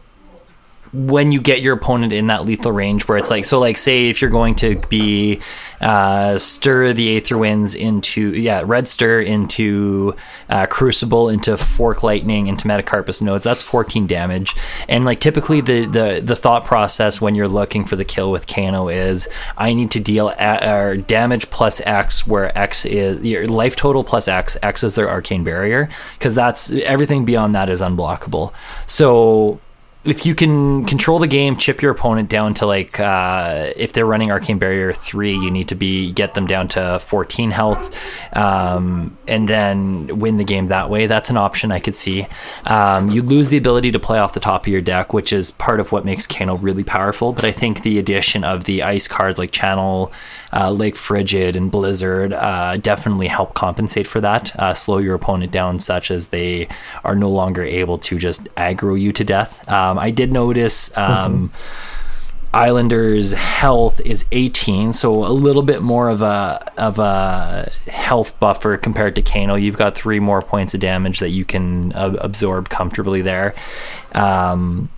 [0.94, 4.10] when you get your opponent in that lethal range where it's like so like say
[4.10, 5.42] if you're going to be
[5.82, 10.16] uh, stir the aether winds into yeah red stir into
[10.50, 14.56] uh, crucible into fork lightning into metacarpus nodes that's 14 damage.
[14.88, 18.48] And like typically the, the the thought process when you're looking for the kill with
[18.48, 19.28] kano is
[19.58, 24.04] i need to deal a, or damage plus x where x is your life total
[24.04, 28.54] plus x x is their arcane barrier because that's everything beyond that is unblockable.
[28.86, 29.60] So
[30.06, 34.06] if you can control the game, chip your opponent down to like uh, if they're
[34.06, 37.98] running Arcane Barrier three, you need to be get them down to fourteen health,
[38.36, 41.08] um, and then win the game that way.
[41.08, 42.28] That's an option I could see.
[42.66, 45.52] Um, you lose the ability to play off the top of your deck, which is
[45.52, 47.32] part of what makes Kano really powerful.
[47.32, 50.12] But I think the addition of the ice cards like Channel,
[50.54, 54.58] uh, Lake Frigid, and Blizzard uh, definitely help compensate for that.
[54.58, 56.68] Uh, slow your opponent down such as they
[57.04, 59.68] are no longer able to just aggro you to death.
[59.68, 60.96] Um, I did notice.
[60.98, 61.52] Um,
[62.54, 68.78] Iyslander's health is 18, so a little bit more of a of a health buffer
[68.78, 69.56] compared to Kano.
[69.56, 73.56] You've got three more points of damage that you can uh, absorb comfortably there.
[74.12, 74.90] Um,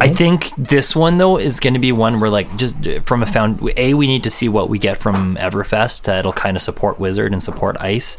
[0.00, 3.26] I think this one though is going to be one where like just from a
[3.26, 6.08] found a we need to see what we get from Everfest.
[6.08, 8.16] Uh, it'll kind of support Wizard and support Ice,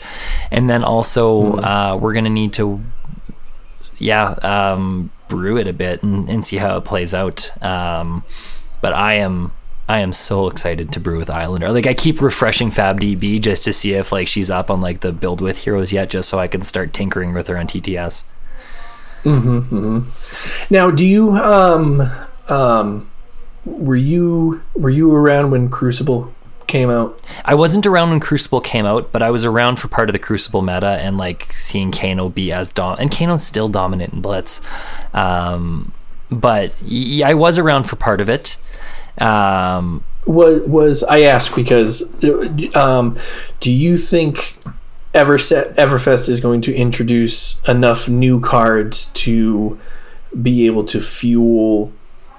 [0.52, 2.82] and then also uh, we're going to need to
[3.98, 7.52] yeah um, brew it a bit and, and see how it plays out.
[7.64, 8.24] Um,
[8.82, 9.54] but I am
[9.88, 11.74] I am so excited to brew with Iyslander.
[11.74, 15.12] Like I keep refreshing FabDB just to see if like she's up on like the
[15.12, 18.26] build with heroes yet, just so I can start tinkering with her on TTS.
[19.26, 22.02] Now, do you um
[22.50, 23.10] um
[23.66, 26.34] were you were you around when Crucible
[26.68, 27.22] came out?
[27.46, 30.20] I wasn't around when Crucible came out, but I was around for part of the
[30.20, 34.62] Crucible meta and like seeing Kano be as dom and Kano's still dominant in Blitz.
[35.14, 35.94] Um,
[36.30, 36.74] but
[37.24, 38.58] I was around for part of it.
[39.20, 42.04] Um, Was was I ask because
[42.76, 43.18] um
[43.60, 44.58] do you think
[45.14, 49.80] Everset Everfest is going to introduce enough new cards to
[50.42, 51.92] be able to fuel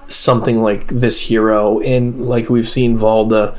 [0.07, 1.79] something like this hero.
[1.79, 3.57] And like we've seen Valda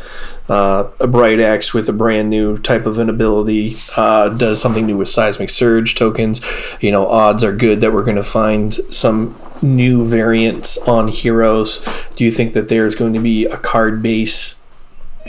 [0.49, 4.97] uh, a Brightaxe with a brand new type of an ability uh, does something new
[4.97, 6.41] with seismic surge tokens.
[6.81, 11.87] You know odds are good that we're going to find some new variants on heroes.
[12.15, 14.57] Do you think that there's going to be a card base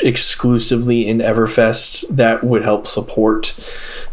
[0.02, 3.56] exclusively in Everfest that would help support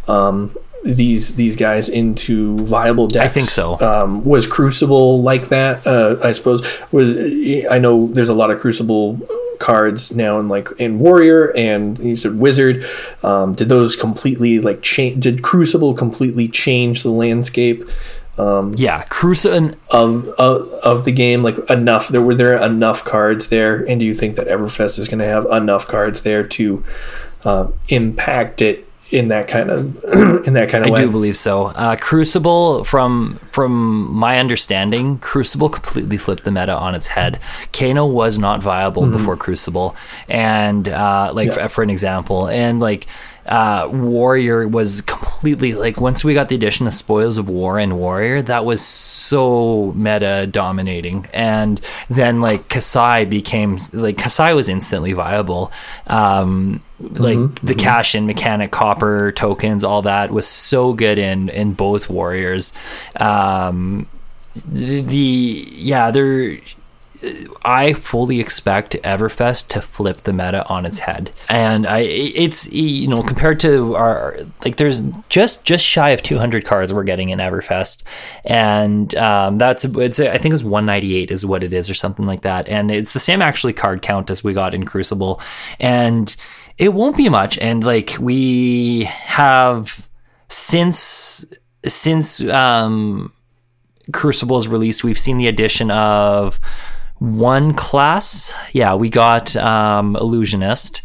[0.09, 3.25] um, these these guys into viable decks.
[3.25, 3.81] I think so.
[3.81, 5.87] Um, was Crucible like that?
[5.87, 6.63] Uh, I suppose
[6.93, 7.11] was.
[7.71, 9.21] I know there's a lot of Crucible
[9.61, 12.85] cards now in like in Warrior and you said Wizard.
[13.23, 15.23] Um, did those completely like change?
[15.23, 17.85] Did Crucible completely change the landscape?
[18.77, 23.49] Yeah, Crucible and of, of of the game like enough there were there enough cards
[23.49, 26.83] there and do you think that everfest is going to have enough cards there to
[27.45, 30.03] uh, impact it in that kind of
[30.47, 30.97] in that kind of way?
[30.97, 31.67] I way do believe so.
[31.67, 37.39] Uh, Crucible, from from my understanding, Crucible completely flipped the meta on its head.
[37.73, 39.95] Kano was not viable before Crucible,
[40.29, 41.59] and uh, like Mm-hmm.
[41.59, 41.69] Yeah.
[41.69, 43.07] for, for an example, and like
[43.47, 47.99] uh, Warrior was completely like once we got the addition of Spoils of War and
[47.99, 55.13] Warrior, that was so meta dominating, and then like Katsu became like Katsu was instantly
[55.13, 55.73] viable.
[56.07, 57.67] Um, like Mm-hmm.
[57.67, 62.73] the cash in mechanic copper tokens all that was so good in in both warriors
[63.19, 64.07] um
[64.65, 66.59] the, the yeah they're
[67.65, 73.09] I fully expect Everfest to flip the meta on its head, and I it's you
[73.09, 77.39] know compared to our like there's just just shy of 200 cards we're getting in
[77.39, 78.03] Everfest,
[78.45, 82.43] and um, that's it's I think it's 198 is what it is or something like
[82.43, 85.41] that, and it's the same actually card count as we got in Crucible,
[85.81, 86.35] and
[86.79, 90.09] it won't be much, and like we have
[90.49, 91.45] since
[91.87, 93.33] since um
[94.13, 96.61] Crucible's release, we've seen the addition of
[97.19, 98.55] one class.
[98.73, 101.03] Yeah, we got um, illusionist.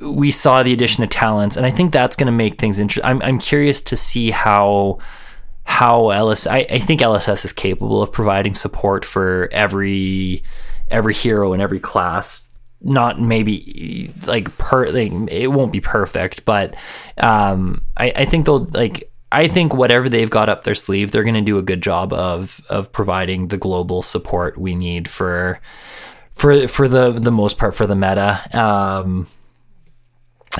[0.00, 3.08] We saw the addition of talents, and I think that's going to make things interesting.
[3.08, 4.98] I'm I'm curious to see how
[5.64, 10.42] how LS I, I think LSS is capable of providing support for every
[10.88, 12.48] every hero in every class.
[12.82, 16.76] Not maybe like per like, it won't be perfect, but
[17.16, 21.22] um, I, I think they'll like I think whatever they've got up their sleeve, they're
[21.22, 25.60] going to do a good job of of providing the global support we need for
[26.32, 28.40] for for the the most part for the meta.
[28.58, 29.26] Um,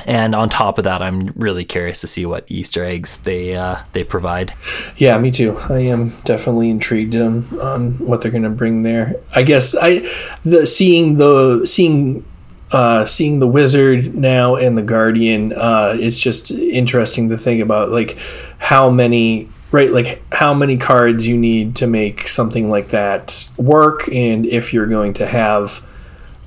[0.05, 3.81] and on top of that, I'm really curious to see what Easter eggs they uh,
[3.93, 4.53] they provide.
[4.95, 5.57] Yeah, me too.
[5.57, 9.15] I am definitely intrigued on, on what they're going to bring there.
[9.33, 10.07] I guess I
[10.43, 12.23] the seeing the seeing
[12.71, 15.53] uh, seeing the wizard now and the guardian.
[15.53, 18.17] Uh, it's just interesting to think about like
[18.57, 24.07] how many right like how many cards you need to make something like that work,
[24.09, 25.85] and if you're going to have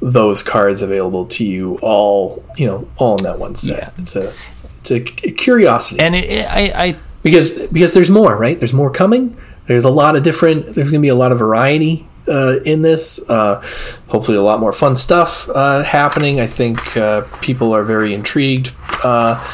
[0.02, 3.90] those cards available to you all you know all in that one set Yeah.
[3.98, 4.32] it's a
[4.80, 8.90] it's a curiosity And it, it, I, I because because there's more right there's more
[8.90, 12.61] coming there's a lot of different there's going to be a lot of variety uh,
[12.64, 13.20] in this.
[13.28, 13.61] Uh,
[14.09, 16.41] hopefully a lot more fun stuff uh, happening.
[16.41, 18.72] I think uh, people are very intrigued
[19.05, 19.45] uh,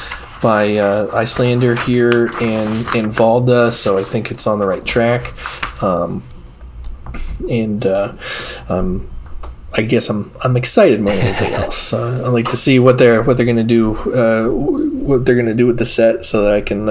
[0.43, 5.33] by uh, Iyslander here and and valda so i think it's on the right track.
[5.83, 6.23] Um,
[7.49, 8.13] and uh,
[8.69, 9.11] um,
[9.73, 11.93] I guess I'm I'm excited more than anything else.
[11.93, 15.55] Uh, I like to see what they're what they're gonna do, uh, what they're gonna
[15.55, 16.89] do with the set, so that I can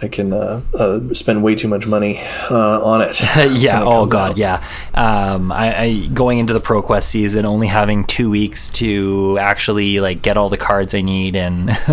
[0.00, 2.18] I can uh, uh, spend way too much money
[2.50, 3.20] uh, on it.
[3.60, 3.80] yeah.
[3.80, 4.32] it Oh God.
[4.32, 4.36] out.
[4.38, 4.64] Yeah.
[4.94, 10.22] Um, I, I going into the ProQuest season, only having two weeks to actually like
[10.22, 11.68] get all the cards I need, and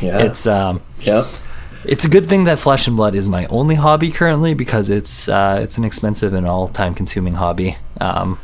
[0.00, 0.18] Yeah.
[0.22, 1.26] it's um, yeah.
[1.84, 5.28] it's a good thing that Flesh and Blood is my only hobby currently because it's
[5.28, 7.76] uh, it's an expensive and all time consuming hobby.
[8.00, 8.38] Um,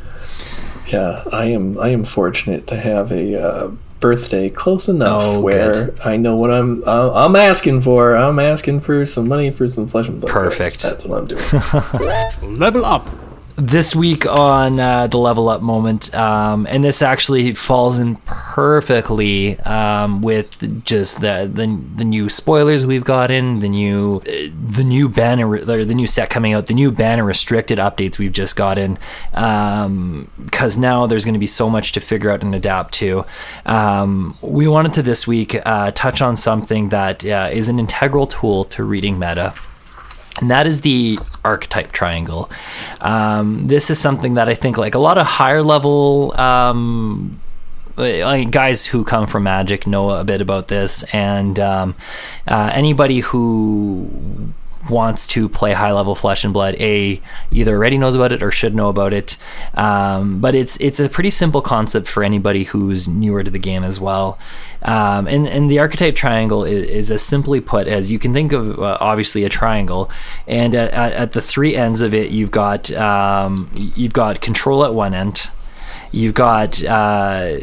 [0.87, 1.79] Yeah, I am.
[1.79, 3.71] I am fortunate to have a uh,
[4.01, 5.99] birthday close enough Oh, where good.
[6.03, 6.83] I know what I'm.
[6.85, 8.15] Uh, I'm asking for.
[8.17, 10.33] I'm asking for some money for some flesh and blood.
[10.33, 10.81] Perfect.
[10.81, 12.57] That's what I'm doing.
[12.59, 13.09] Level up.
[13.55, 19.59] This week on uh, the level up moment um, and this actually falls in perfectly
[19.61, 25.07] um, with just the, the the new spoilers we've gotten the new uh, the new
[25.07, 28.97] banner or the new set coming out the new banner restricted updates we've just gotten
[29.31, 33.25] because now there's going to be so much to figure out and adapt to.
[33.65, 38.27] Um, we wanted to this week uh, touch on something that uh, is an integral
[38.27, 39.53] tool to reading meta
[40.39, 42.49] and that is the archetype triangle.
[43.01, 47.39] Um, this is something that I think, like a lot of higher level um,
[47.95, 51.95] guys who come from Magic know a bit about this, and um,
[52.47, 54.53] uh, anybody who
[54.89, 57.21] wants to play high level flesh and blood a
[57.51, 59.37] either already knows about it or should know about it.
[59.75, 63.83] Um, but it's it's a pretty simple concept for anybody who's newer to the game
[63.83, 64.39] as well
[64.83, 68.51] um, and and the archetype triangle is, is as simply put as you can think
[68.51, 70.09] of uh, obviously a triangle.
[70.47, 74.93] And at, at, the three ends of it you've got um, you've got control at
[74.93, 75.49] one end.
[76.11, 77.57] You've got uh,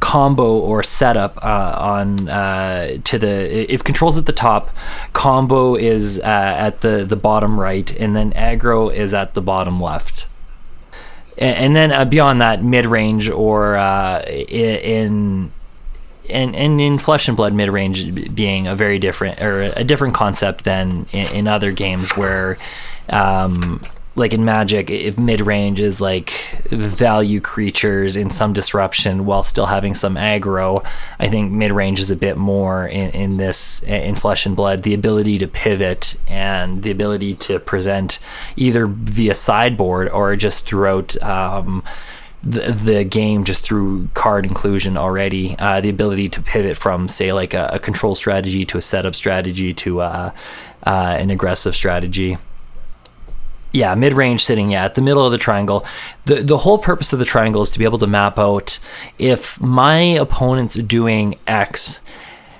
[0.00, 4.70] combo or setup uh, on uh, to the if controls at the top
[5.12, 9.80] combo is uh, at the the bottom right and then aggro is at the bottom
[9.80, 10.26] left.
[11.38, 15.52] A- and then uh, beyond that mid-range or uh, in
[16.30, 20.64] and, and in flesh and blood mid-range being a very different or a different concept
[20.64, 22.56] than in, in other games where
[23.08, 23.80] um,
[24.16, 26.30] like in magic if mid-range is like
[26.70, 30.84] value creatures in some disruption while still having some aggro
[31.20, 34.94] i think mid-range is a bit more in, in this in flesh and blood the
[34.94, 38.18] ability to pivot and the ability to present
[38.56, 41.84] either via sideboard or just throughout um,
[42.46, 47.32] the, the game just through card inclusion already uh, the ability to pivot from say
[47.32, 50.30] like a, a control strategy to a setup strategy to uh,
[50.84, 52.38] uh, an aggressive strategy.
[53.72, 55.84] Yeah mid-range sitting yeah at the middle of the triangle.
[56.26, 58.78] The the whole purpose of the triangle is to be able to map out
[59.18, 62.00] if my opponent's doing x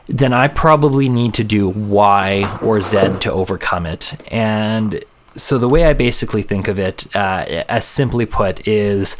[0.09, 4.15] then i probably need to do y or z to overcome it.
[4.33, 5.05] And
[5.37, 9.17] so the way i basically think of it uh, as simply put is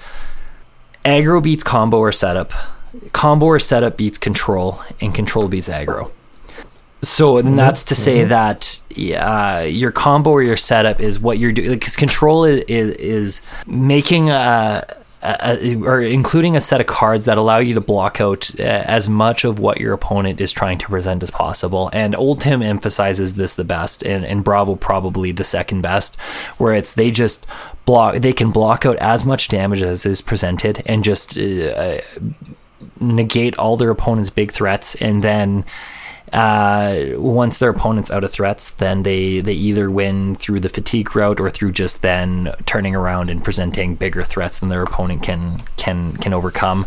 [1.07, 2.53] aggro beats combo or setup.
[3.13, 6.11] Combo or setup beats control and control beats aggro.
[7.03, 8.81] So and that's to say that
[9.17, 13.43] uh, your combo or your setup is what you're doing because control is, is, is
[13.67, 18.51] making a uh, or including a set of cards that allow you to block out
[18.61, 21.91] uh, as much of what your opponent is trying to present as possible.
[21.93, 26.17] And Oldhim emphasizes this the best, and, and Bravo probably the second best,
[26.59, 27.47] where it's they just
[27.85, 32.01] block, they can block out as much damage as is presented and just uh,
[33.01, 35.65] negate all their opponent's big threats, and then
[36.33, 41.15] uh, once their opponent's out of threats, then they, they either win through the fatigue
[41.15, 45.63] route or through just then turning around and presenting bigger threats than their opponent can
[45.77, 46.87] can can overcome.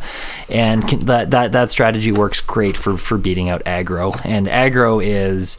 [0.49, 4.20] And can, that, that that strategy works great for for beating out aggro.
[4.26, 5.57] And aggro is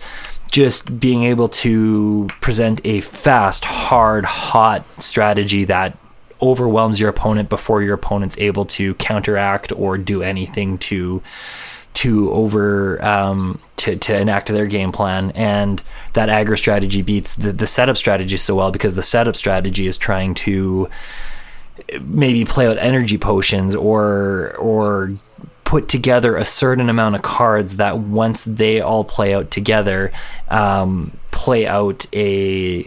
[0.50, 5.96] just being able to present a fast, hard, hot strategy that
[6.42, 11.22] overwhelms your opponent before your opponent's able to counteract or do anything to
[11.92, 15.82] to over um, to, to enact their game plan and
[16.12, 19.96] that aggro strategy beats the, the setup strategy so well because the setup strategy is
[19.96, 20.88] trying to
[22.02, 25.10] maybe play out energy potions or or
[25.64, 30.12] put together a certain amount of cards that once they all play out together
[30.48, 32.86] um, play out a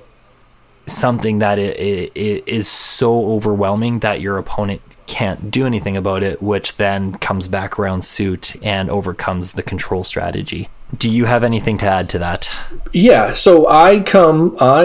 [0.86, 1.80] something that it,
[2.16, 7.48] it, is so overwhelming that your opponent can't do anything about it, which then comes
[7.48, 10.70] back around suit and overcomes the control strategy.
[10.98, 12.52] Do you have anything to add to that?
[12.92, 14.84] Yeah, so I come, I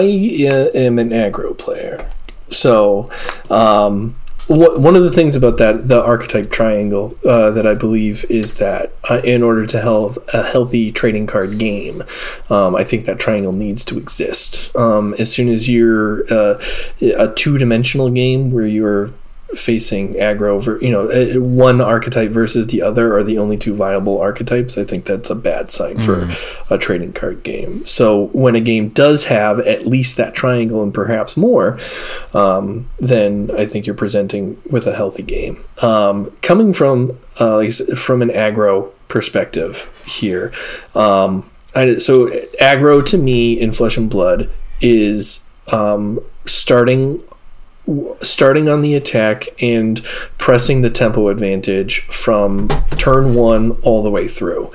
[0.49, 2.09] uh, am an aggro player.
[2.49, 3.09] So,
[3.49, 4.15] um,
[4.49, 8.91] one of the things about that the archetype triangle uh, that I believe is that
[9.07, 12.03] uh, in order to have a healthy trading card game,
[12.49, 14.75] um, I think that triangle needs to exist.
[14.75, 16.59] Um, as soon as you're uh,
[16.99, 19.11] a two dimensional game where you're
[19.55, 21.07] facing aggro for you know
[21.41, 25.35] one archetype versus the other are the only two viable archetypes i think that's a
[25.35, 26.03] bad sign mm.
[26.03, 30.83] for a trading card game so when a game does have at least that triangle
[30.83, 31.79] and perhaps more
[32.33, 38.21] um, then i think you're presenting with a healthy game um, coming from uh, from
[38.21, 40.53] an aggro perspective here
[40.93, 42.27] um, I, so
[42.61, 47.23] aggro to me in flesh and blood is um, starting
[48.21, 50.03] starting on the attack and
[50.37, 52.67] pressing the tempo advantage from
[52.97, 54.71] turn one all the way through.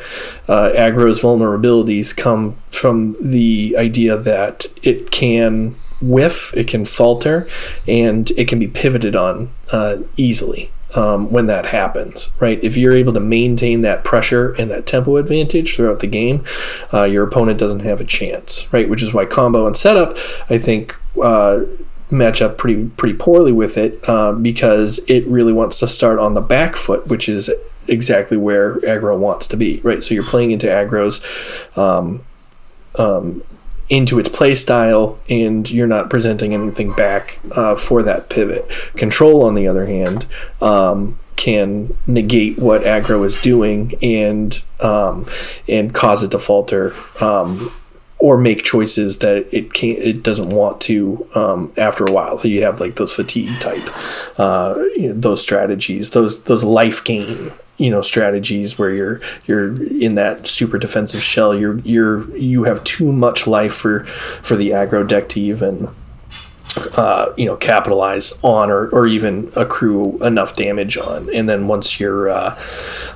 [0.48, 7.48] Uh, aggro's vulnerabilities come from the idea that it can whiff, it can falter,
[7.86, 10.70] and it can be pivoted on uh, easily.
[10.96, 12.62] Um, when that happens, right?
[12.62, 16.44] If you're able to maintain that pressure and that tempo advantage throughout the game,
[16.92, 18.88] uh, your opponent doesn't have a chance, right?
[18.88, 20.16] Which is why combo and setup,
[20.48, 21.62] I think, uh,
[22.10, 26.34] match up pretty pretty poorly with it uh, because it really wants to start on
[26.34, 27.50] the back foot, which is
[27.88, 30.02] exactly where aggro wants to be, right?
[30.02, 31.20] So you're playing into aggro's
[31.76, 32.24] um,
[32.96, 33.42] um,
[33.88, 38.68] into its play style, and you're not presenting anything back uh, for that pivot.
[38.96, 40.26] Control, on the other hand,
[40.62, 45.26] um, can negate what aggro is doing and um,
[45.68, 47.72] and cause it to falter um,
[48.24, 52.48] or make choices that it can't it doesn't want to um, after a while so
[52.48, 53.86] you have like those fatigue type
[54.40, 59.74] uh, you know, those strategies those those life gain you know strategies where you're you're
[60.00, 64.04] in that super defensive shell you're you're you have too much life for
[64.42, 65.90] for the aggro deck to even
[66.96, 71.32] uh, you know, capitalize on or, or even accrue enough damage on.
[71.32, 72.60] And then once you're, uh,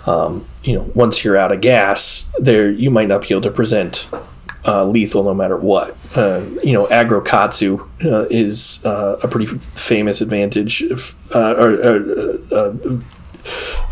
[0.07, 3.51] um, you know, once you're out of gas, there you might not be able to
[3.51, 4.07] present
[4.67, 5.97] uh, lethal no matter what.
[6.15, 10.83] Uh, you know, aggro katsu uh, is uh, a pretty famous advantage,
[11.35, 12.79] uh, or,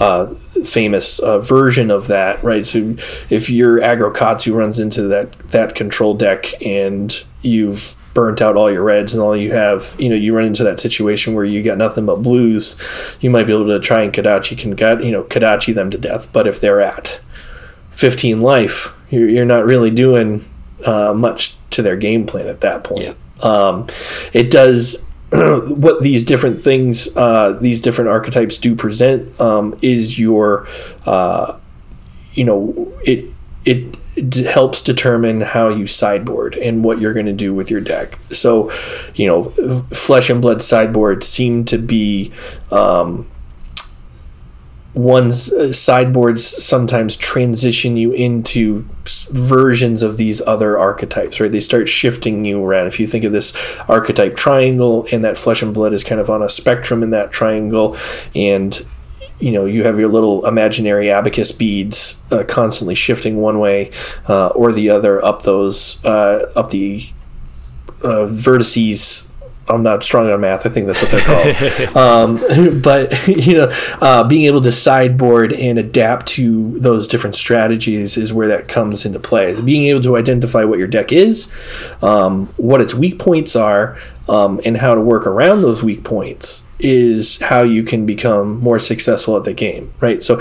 [0.00, 0.26] uh,
[0.64, 2.66] famous version of that, right?
[2.66, 2.96] So
[3.30, 8.72] if your aggro katsu runs into that that control deck and you've burnt out all
[8.72, 11.62] your reds and all you have, you know, you run into that situation where you
[11.62, 12.80] got nothing but blues,
[13.20, 14.70] you might be able to try and Kodachi can
[15.04, 16.32] you know Kodachi them to death.
[16.32, 17.20] But if they're at
[17.90, 20.44] 15 life, you're, you're not really doing
[20.84, 23.02] uh, much to their game plan at that point.
[23.02, 23.14] Yeah.
[23.42, 23.86] Um,
[24.32, 30.66] it does what these different things, uh, these different archetypes do present um, is your,
[31.04, 31.58] uh,
[32.34, 33.30] you know, it
[33.66, 33.96] it
[34.46, 38.18] helps determine how you sideboard and what you're going to do with your deck.
[38.30, 38.72] So,
[39.14, 39.44] you know,
[39.90, 42.32] flesh and blood sideboards seem to be
[42.70, 43.26] um,
[44.96, 48.88] one's uh, sideboards sometimes transition you into
[49.30, 51.52] versions of these other archetypes right?
[51.52, 52.86] They start shifting you around.
[52.86, 53.54] If you think of this
[53.88, 57.30] archetype triangle and that flesh and blood is kind of on a spectrum in that
[57.30, 57.96] triangle
[58.34, 58.84] and
[59.38, 63.90] you know you have your little imaginary abacus beads uh, constantly shifting one way
[64.30, 67.06] uh, or the other up those uh, up the
[68.02, 69.25] uh, vertices
[69.68, 70.64] I'm not strong on math.
[70.64, 71.96] I think that's what they're called.
[71.96, 78.16] um, but you know, uh, being able to sideboard and adapt to those different strategies
[78.16, 79.60] is where that comes into play.
[79.60, 81.52] Being able to identify what your deck is,
[82.02, 83.98] um, what its weak points are,
[84.28, 88.78] um, and how to work around those weak points is how you can become more
[88.78, 89.92] successful at the game.
[90.00, 90.22] Right.
[90.22, 90.40] So.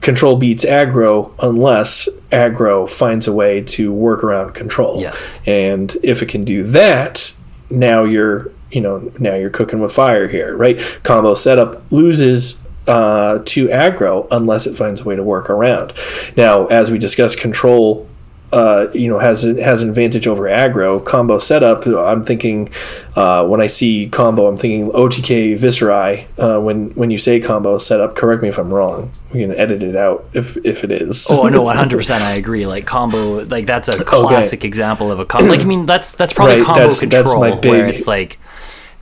[0.00, 5.00] Control beats aggro unless aggro finds a way to work around control.
[5.00, 5.40] Yes.
[5.44, 7.32] And if it can do that,
[7.70, 10.78] now you're you know now you're cooking with fire here, right?
[11.02, 15.92] Combo setup loses uh, to aggro unless it finds a way to work around.
[16.36, 18.08] Now, as we discussed, control.
[18.50, 21.84] Uh, you know, has has an advantage over aggro combo setup.
[21.84, 22.70] I'm thinking
[23.14, 26.24] uh, when I see combo, I'm thinking OTK Viserai.
[26.38, 29.10] Uh, when when you say combo setup, correct me if I'm wrong.
[29.34, 31.26] We can edit it out if if it is.
[31.28, 31.96] Oh no, 100.
[31.96, 32.66] percent I agree.
[32.66, 34.68] Like combo, like that's a classic okay.
[34.68, 35.50] example of a combo.
[35.50, 38.38] Like I mean, that's that's probably right, combo that's, control that's big, where it's like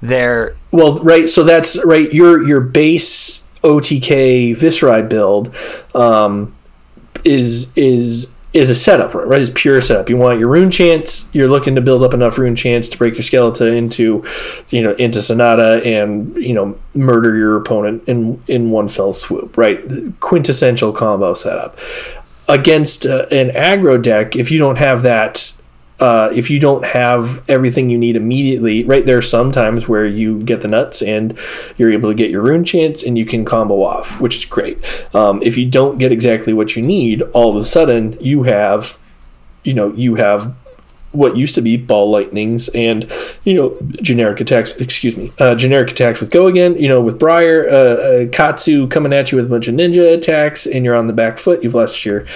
[0.02, 1.28] they're well, right.
[1.28, 2.12] So that's right.
[2.12, 5.54] Your your base OTK Viserai build
[5.94, 6.54] um,
[7.24, 9.40] is is is a setup, right?
[9.40, 10.08] Is pure setup.
[10.08, 11.26] You want your runechants.
[11.32, 14.24] You're looking to build up enough runechants to break your skeleton into,
[14.70, 19.56] you know, into Sonata and you know murder your opponent in in one fell swoop,
[19.56, 19.80] right?
[20.20, 21.78] Quintessential combo setup.
[22.48, 25.52] Against uh, an aggro deck, if you don't have that
[25.98, 30.04] uh, if you don't have everything you need immediately, right there are some times where
[30.04, 31.38] you get the nuts and
[31.78, 34.78] you're able to get your runechants and you can combo off, which is great.
[35.14, 38.98] Um, if you don't get exactly what you need, all of a sudden you have,
[39.64, 40.54] you know, you have
[41.16, 43.10] what used to be ball lightnings and
[43.44, 47.18] you know generic attacks excuse me uh, generic attacks with go again you know with
[47.18, 50.94] briar uh, uh, katsu coming at you with a bunch of ninja attacks and you're
[50.94, 52.26] on the back foot you've lost your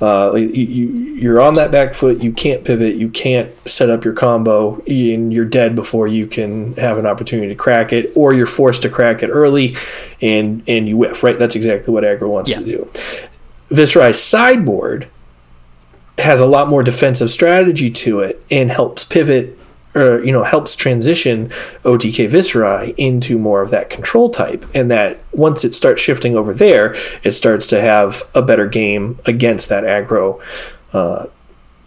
[0.00, 4.14] uh, you, you're on that back foot you can't pivot you can't set up your
[4.14, 8.46] combo and you're dead before you can have an opportunity to crack it or you're
[8.46, 9.76] forced to crack it early
[10.20, 12.58] and and you whiff right that's exactly what aggro wants yeah.
[12.58, 12.90] to do
[13.68, 15.08] Viserai's sideboard
[16.18, 19.58] has a lot more defensive strategy to it and helps pivot
[19.94, 21.48] or you know helps transition
[21.82, 24.64] OTK Viserai into more of that control type.
[24.74, 29.18] And that once it starts shifting over there it starts to have a better game
[29.24, 30.40] against that aggro
[30.92, 31.26] uh,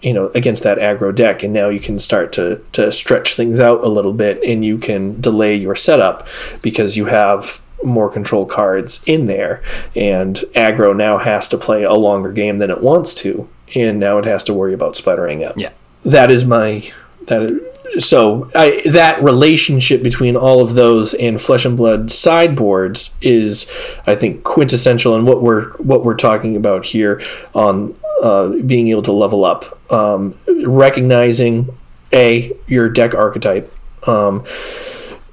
[0.01, 1.43] you know against that aggro deck.
[1.43, 4.77] And now you can start to to stretch things out a little bit and you
[4.77, 6.27] can delay your setup
[6.61, 9.61] because you have more control cards in there.
[9.95, 14.17] And aggro now has to play a longer game than it wants to and now
[14.17, 15.57] it has to worry about sputtering up.
[15.57, 15.71] Yeah,
[16.03, 16.91] that is my
[17.27, 17.67] that.
[17.97, 23.69] So I, that relationship between all of those and flesh and blood sideboards is,
[24.05, 27.21] I think, quintessential in what we're what we're talking about here
[27.55, 30.35] on uh, being able to level up, um,
[30.65, 31.75] recognizing
[32.13, 33.73] a your deck archetype.
[34.07, 34.45] Um,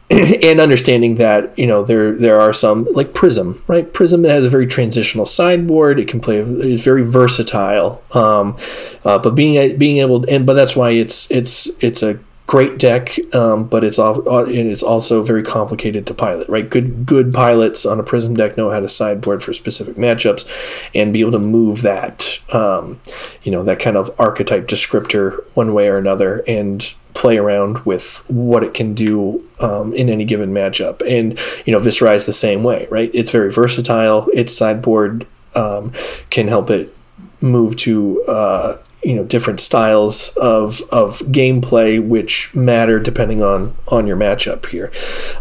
[0.10, 3.92] and understanding that you know there there are some like Prism, right?
[3.92, 5.98] Prism has a very transitional sideboard.
[5.98, 6.38] It can play.
[6.38, 8.02] It's very versatile.
[8.12, 8.56] Um,
[9.04, 13.18] uh, but being being able and but that's why it's it's it's a great deck,
[13.34, 14.14] um, but it's uh,
[14.44, 16.48] and it's also very complicated to pilot.
[16.48, 20.48] Right, good good pilots on a Prism deck know how to sideboard for specific matchups,
[20.94, 23.00] and be able to move that, um,
[23.42, 28.22] you know, that kind of archetype descriptor one way or another, and play around with
[28.28, 31.00] what it can do um, in any given matchup.
[31.08, 33.10] And you know, Viserai is the same way, right?
[33.14, 34.28] It's very versatile.
[34.34, 35.92] Its sideboard um,
[36.28, 36.94] can help it
[37.40, 44.06] move to uh, you know different styles of of gameplay which matter depending on on
[44.06, 44.92] your matchup here.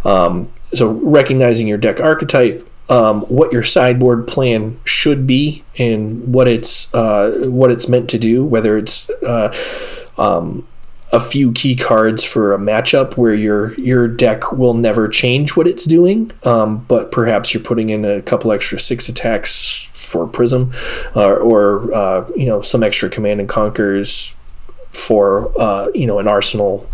[0.06, 2.68] Um, so recognizing your deck archetype.
[2.88, 8.20] Um, what your sideboard plan should be and what it's uh, what it's meant to
[8.20, 9.52] do, whether it's uh,
[10.20, 10.68] um,
[11.16, 15.66] a few key cards for a matchup where your your deck will never change what
[15.66, 20.74] it's doing, um, but perhaps you're putting in a couple extra six attacks for Prism,
[21.16, 24.34] uh, or uh, you know some extra Command and Conquers
[24.92, 26.86] for uh, you know an Arsenal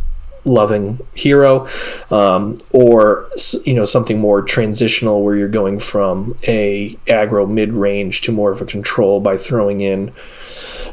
[0.45, 1.68] loving hero,
[2.09, 3.27] um, or
[3.65, 8.51] you know something more transitional where you're going from a aggro mid range to more
[8.51, 10.13] of a control by throwing in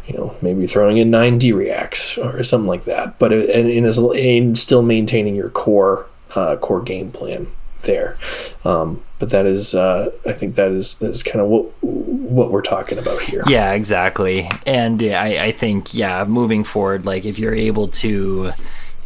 [0.07, 3.19] you know, maybe throwing in nine D reacts or something like that.
[3.19, 7.49] But it, and, and, and still maintaining your core uh, core game plan
[7.83, 8.17] there.
[8.65, 12.51] Um, but that is, uh, I think that is that is kind of what what
[12.51, 13.43] we're talking about here.
[13.47, 14.49] Yeah, exactly.
[14.67, 18.51] And I, I think yeah, moving forward, like if you're able to.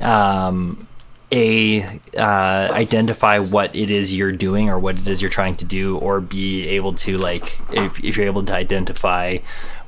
[0.01, 0.89] Um,
[1.32, 1.82] a
[2.16, 5.97] uh, identify what it is you're doing or what it is you're trying to do,
[5.97, 9.39] or be able to like if if you're able to identify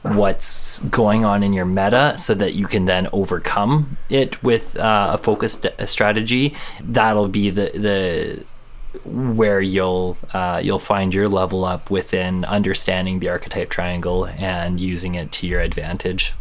[0.02, 5.10] what's going on in your meta so that you can then overcome it with uh,
[5.14, 8.44] a focused strategy that'll be the the
[9.04, 15.14] where you'll uh, you'll find your level up within understanding the archetype triangle and using
[15.14, 16.32] it to your advantage.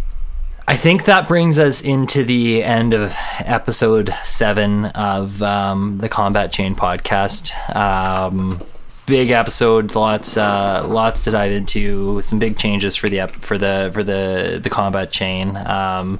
[0.65, 6.53] I think that brings us into the end of episode seven of um, the Combat
[6.53, 7.51] Chain podcast.
[7.75, 8.59] Um,
[9.05, 12.21] big episode, lots uh, lots to dive into.
[12.21, 15.57] Some big changes for the for the for the the Combat Chain.
[15.57, 16.19] Um,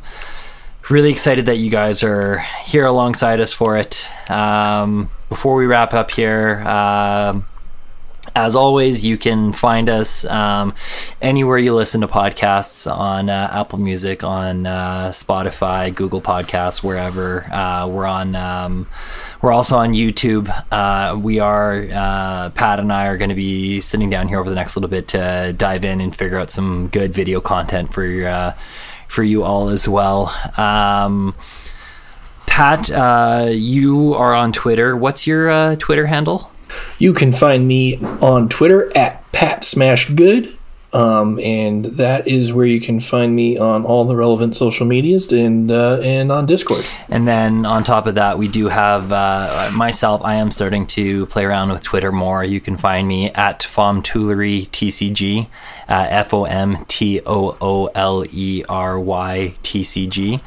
[0.89, 4.09] really excited that you guys are here alongside us for it.
[4.29, 7.39] Um, before we wrap up here, uh,
[8.35, 10.73] as always, you can find us um,
[11.21, 17.43] anywhere you listen to podcasts on uh, Apple Music, on uh, Spotify, Google Podcasts, wherever.
[17.51, 18.35] Uh, we're on.
[18.35, 18.87] Um,
[19.41, 20.49] we're also on YouTube.
[20.71, 24.49] Uh, we are uh, Pat and I are going to be sitting down here over
[24.49, 28.05] the next little bit to dive in and figure out some good video content for
[28.25, 28.53] uh,
[29.07, 30.33] for you all as well.
[30.57, 31.35] Um,
[32.47, 32.89] Pat,
[33.53, 34.95] you are on Twitter.
[34.97, 36.52] What's your Twitter handle?
[36.99, 40.57] You can find me on Twitter at Pat Smashgood.
[40.93, 45.31] Um, and that is where you can find me on all the relevant social medias
[45.31, 46.85] and uh, and on Discord.
[47.09, 50.21] And then on top of that, we do have uh, myself.
[50.23, 52.43] I am starting to play around with Twitter more.
[52.43, 55.47] You can find me at Fomtoolery TCG,
[55.89, 60.39] uh, F O M T O O L E R Y T C G.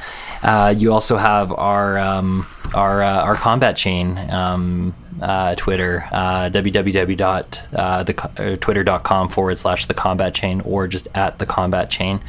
[0.42, 4.16] Uh, you also have our um, our uh, our combat chain.
[4.30, 11.46] Um, uh, Twitter, uh, www.twitter.com uh, forward slash the combat chain or just at the
[11.46, 12.20] combat chain.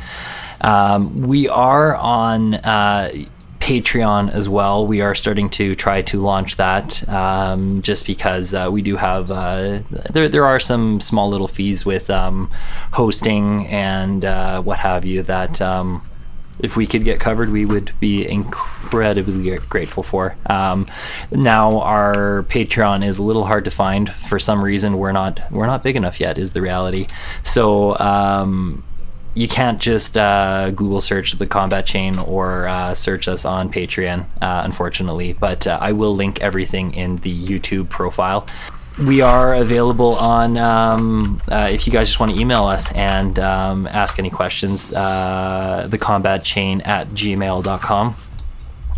[0.61, 3.11] Um, we are on uh,
[3.59, 4.87] Patreon as well.
[4.87, 9.31] We are starting to try to launch that um, just because uh, we do have,
[9.31, 9.79] uh,
[10.13, 12.49] there, there are some small little fees with um,
[12.93, 14.23] hosting and
[14.63, 15.61] what have you that.
[15.61, 16.06] Um,
[16.59, 20.35] if we could get covered, we would be incredibly grateful for.
[20.49, 20.85] Um,
[21.31, 24.97] now our Patreon is a little hard to find for some reason.
[24.97, 26.37] We're not we're not big enough yet.
[26.37, 27.07] Is the reality.
[27.43, 27.97] So.
[27.99, 28.83] Um,
[29.35, 34.21] you can't just uh, Google search the combat chain or uh, search us on Patreon,
[34.41, 35.33] uh, unfortunately.
[35.33, 38.47] But uh, I will link everything in the YouTube profile
[39.05, 43.37] we are available on um, uh, if you guys just want to email us and
[43.39, 48.15] um, ask any questions uh, the combat chain at gmail.com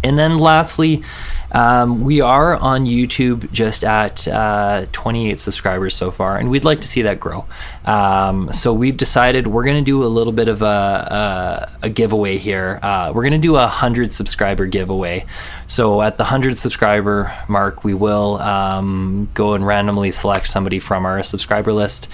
[0.04, 1.04] and then lastly
[1.52, 6.82] um, we are on YouTube just at uh, 28 subscribers so far, and we'd like
[6.82, 7.46] to see that grow.
[7.86, 11.90] Um, so we've decided we're going to do a little bit of a, a, a
[11.90, 12.80] giveaway here.
[12.82, 15.26] Uh, we're going to do a 100 subscriber giveaway.
[15.68, 21.06] So at the 100 subscriber mark, we will um, go and randomly select somebody from
[21.06, 22.10] our subscriber list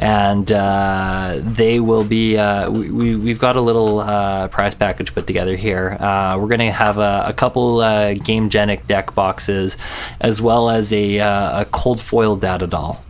[0.00, 2.38] and uh, they will be.
[2.38, 5.96] Uh, we, we have got a little uh, prize package put together here.
[6.00, 9.76] Uh, we're going to have a, a couple uh, Gamegenic deck boxes,
[10.20, 13.04] as well as a, uh, a cold foil data doll.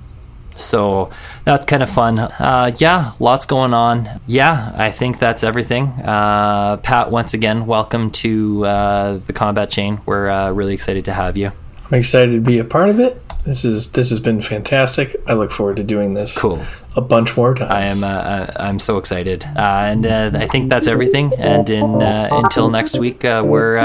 [0.60, 1.10] So
[1.44, 2.16] that's kind of fun.
[2.78, 4.20] yeah, lots going on.
[4.26, 5.92] Yeah, I think that's everything.
[5.92, 10.00] Pat, once again, welcome to the Combat Chain.
[10.06, 11.52] We're really excited to have you.
[11.90, 13.20] I'm excited to be a part of it.
[13.44, 15.16] This is this has been fantastic.
[15.26, 16.36] I look forward to doing this.
[16.36, 16.62] Cool.
[16.94, 18.02] A bunch more times.
[18.02, 18.16] I am.
[18.16, 21.32] Uh, uh I'm so excited, uh, and uh, I think that's everything.
[21.38, 23.76] And in uh, until next week, uh, we're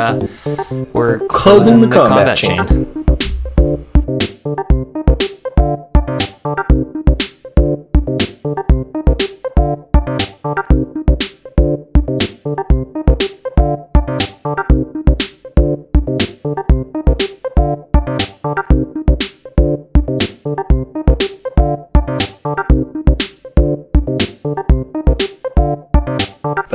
[0.93, 3.14] we're closing, closing the, the, combat, combat chain.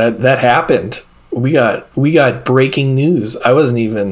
[0.00, 1.02] That that happened.
[1.30, 3.36] We got we got breaking news.
[3.38, 4.08] I wasn't even